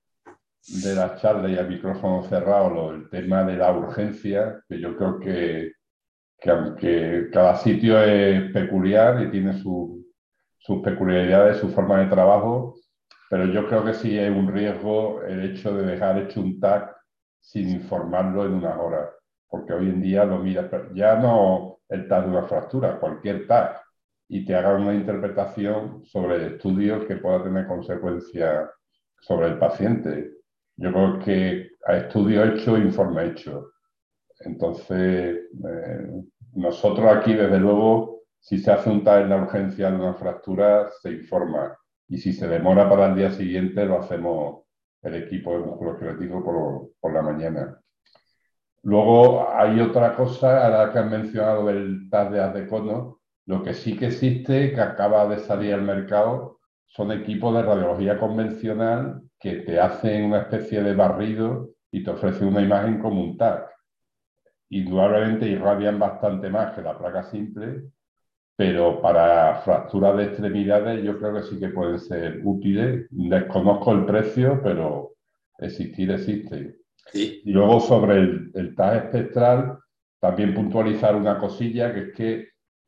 [0.83, 5.19] de la charla y al micrófono cerrado el tema de la urgencia, que yo creo
[5.19, 5.73] que,
[6.39, 10.05] que aunque cada sitio es peculiar y tiene su,
[10.57, 12.75] sus peculiaridades, su forma de trabajo,
[13.29, 16.95] pero yo creo que sí es un riesgo el hecho de dejar hecho un tag
[17.41, 19.09] sin informarlo en una hora,
[19.47, 23.81] porque hoy en día lo mira ya no el tag de una fractura, cualquier tag,
[24.27, 28.69] y te haga una interpretación sobre el estudio que pueda tener consecuencias
[29.19, 30.31] sobre el paciente.
[30.77, 33.71] Yo creo que a estudio hecho, informe hecho.
[34.39, 36.23] Entonces, eh,
[36.53, 40.89] nosotros aquí, desde luego, si se hace un TAE en la urgencia de una fractura,
[41.01, 41.77] se informa.
[42.07, 44.63] Y si se demora para el día siguiente, lo hacemos
[45.01, 47.79] el equipo de músculo esquelético por, por la mañana.
[48.83, 53.73] Luego hay otra cosa, a la que han mencionado el TAS de Adecono, lo que
[53.73, 59.57] sí que existe, que acaba de salir al mercado, son equipos de radiología convencional que
[59.57, 63.69] te hacen una especie de barrido y te ofrecen una imagen como un TAC.
[64.69, 67.83] Indudablemente irradian bastante más que la placa simple,
[68.55, 73.07] pero para fracturas de extremidades yo creo que sí que pueden ser útiles.
[73.09, 75.13] Desconozco el precio, pero
[75.57, 76.77] existir existe.
[77.13, 79.77] Y luego sobre el, el TAC espectral,
[80.19, 82.47] también puntualizar una cosilla, que es que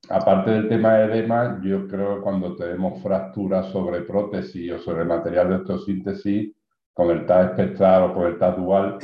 [0.09, 5.03] aparte del tema de edema, yo creo que cuando tenemos fracturas sobre prótesis o sobre
[5.03, 6.53] material de osteosíntesis,
[6.93, 8.97] con el TAC espectral o con el TAC dual,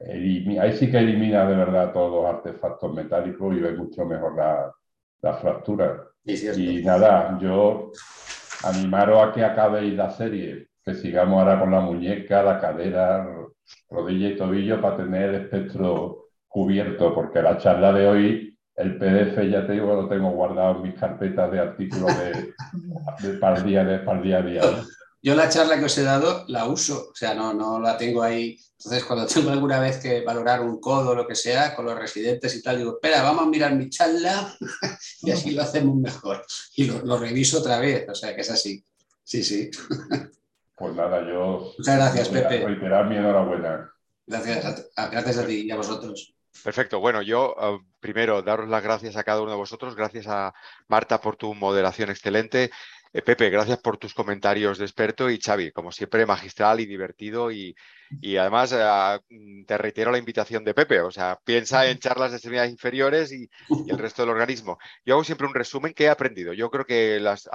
[0.00, 4.72] ahí sí que elimina de verdad todos los artefactos metálicos y ve mucho mejor la,
[5.22, 6.04] la fractura.
[6.24, 7.92] y nada, yo
[8.64, 13.26] animaros a que acabéis la serie, que sigamos ahora con la muñeca, la cadera,
[13.88, 19.36] rodilla y tobillo para tener el espectro cubierto, porque la charla de hoy el PDF
[19.50, 23.84] ya te digo, lo tengo guardado en mis carpetas de artículos de, para, el día,
[23.84, 24.62] de, día a día.
[25.22, 28.22] Yo la charla que os he dado la uso, o sea, no, no la tengo
[28.22, 28.58] ahí.
[28.78, 31.98] Entonces, cuando tengo alguna vez que valorar un codo o lo que sea con los
[31.98, 34.56] residentes y tal, digo, espera, vamos a mirar mi charla
[35.22, 36.44] y así lo hacemos mejor.
[36.76, 38.82] Y lo, reviso otra vez, o sea, que es así.
[39.22, 39.70] Sí, sí.
[40.74, 41.74] Pues nada, yo.
[41.76, 42.64] Muchas gracias, Pepe.
[42.64, 43.92] Reiterar mi enhorabuena.
[44.26, 46.34] Gracias gracias a ti y a vosotros.
[46.64, 47.00] Perfecto.
[47.00, 49.94] Bueno, yo eh, primero daros las gracias a cada uno de vosotros.
[49.94, 50.54] Gracias a
[50.88, 52.70] Marta por tu moderación excelente.
[53.12, 57.50] Eh, Pepe, gracias por tus comentarios de experto y Xavi, como siempre, magistral y divertido
[57.50, 57.74] y,
[58.38, 62.70] además eh, te reitero la invitación de Pepe, o sea, piensa en charlas de extremidades
[62.70, 64.78] inferiores y, y, el resto del organismo.
[65.04, 66.52] Yo hago siempre un resumen que he aprendido.
[66.52, 67.48] Yo creo que las,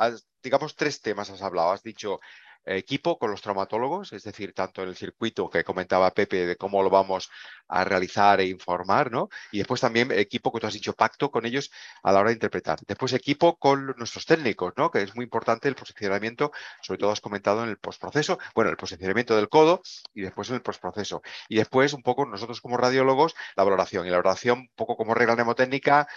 [0.44, 1.72] digamos, tres temas has hablado.
[1.72, 2.20] Has dicho
[2.66, 6.82] equipo con los traumatólogos, es decir, tanto en el circuito que comentaba Pepe de cómo
[6.82, 7.30] lo vamos
[7.68, 9.30] a realizar e informar, ¿no?
[9.52, 11.72] Y después también equipo, que tú has dicho, pacto con ellos
[12.04, 12.80] a la hora de interpretar.
[12.88, 14.92] Después equipo con nuestros técnicos, ¿no?
[14.92, 16.52] Que es muy importante el posicionamiento,
[16.82, 19.82] sobre todo has comentado en el postproceso, bueno, el posicionamiento del codo
[20.14, 21.22] y después en el postproceso.
[21.50, 24.06] Y después un poco nosotros como radiólogos, la valoración.
[24.06, 26.08] Y la valoración un poco como regla mnemotécnica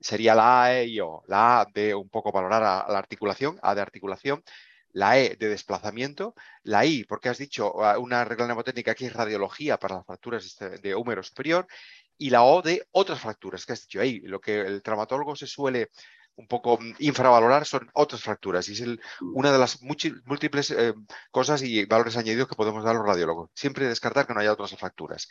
[0.00, 1.22] sería la A, E O.
[1.28, 4.42] La A de un poco valorar a la articulación, A de articulación,
[4.94, 9.12] la E de desplazamiento, la I, porque has dicho ah, una regla mnemotécnica que es
[9.12, 11.66] radiología para las fracturas este, de húmero superior,
[12.16, 15.48] y la O de otras fracturas, que has dicho ahí, lo que el traumatólogo se
[15.48, 15.90] suele
[16.36, 18.84] un poco mm, infravalorar son otras fracturas y es
[19.20, 20.94] una de las múltiples eh,
[21.30, 23.50] cosas y valores añadidos que podemos dar los radiólogos.
[23.54, 25.28] Siempre descartar que no haya otras fracturas.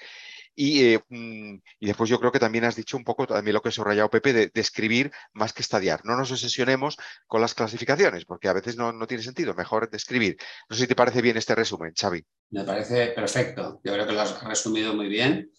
[0.56, 3.62] Y, eh, mm, y, después yo creo que también has dicho un poco también lo
[3.62, 6.02] que subrayado Pepe de, describir más que estadiar.
[6.06, 6.98] No nos obsesionemos
[7.28, 9.54] con las clasificaciones porque a veces no, no tiene sentido.
[9.54, 10.38] Mejor describir.
[10.70, 12.24] No sé si te parece bien este resumen, Xavi.
[12.52, 13.82] Me parece perfecto.
[13.84, 15.52] Yo creo que lo has resumido muy bien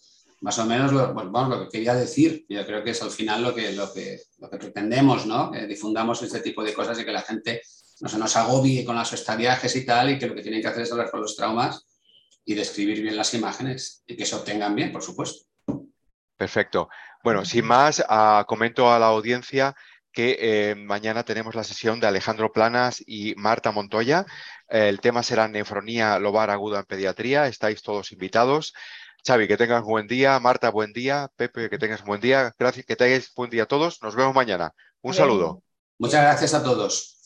[0.45, 2.45] más o menos lo, lo que quería decir.
[2.47, 5.49] Yo creo que es al final lo que, lo que, lo que pretendemos, ¿no?
[5.49, 7.63] Que difundamos este tipo de cosas y que la gente
[7.99, 10.67] no se nos agobie con las estadiajes y tal, y que lo que tienen que
[10.67, 11.87] hacer es hablar con los traumas
[12.45, 15.47] y describir bien las imágenes y que se obtengan bien, por supuesto.
[16.37, 16.89] Perfecto.
[17.23, 19.75] Bueno, sin más, uh, comento a la audiencia
[20.11, 24.27] que eh, mañana tenemos la sesión de Alejandro Planas y Marta Montoya.
[24.69, 27.47] el tema será nefronía lobar aguda en pediatría.
[27.47, 28.73] Estáis todos invitados.
[29.25, 30.39] Xavi, que tengas buen día.
[30.39, 31.29] Marta, buen día.
[31.35, 32.53] Pepe, que tengas buen día.
[32.59, 34.01] Gracias, que tengáis buen día a todos.
[34.03, 34.71] Nos vemos mañana.
[35.01, 35.63] Un saludo.
[35.97, 37.15] Muchas gracias a todos.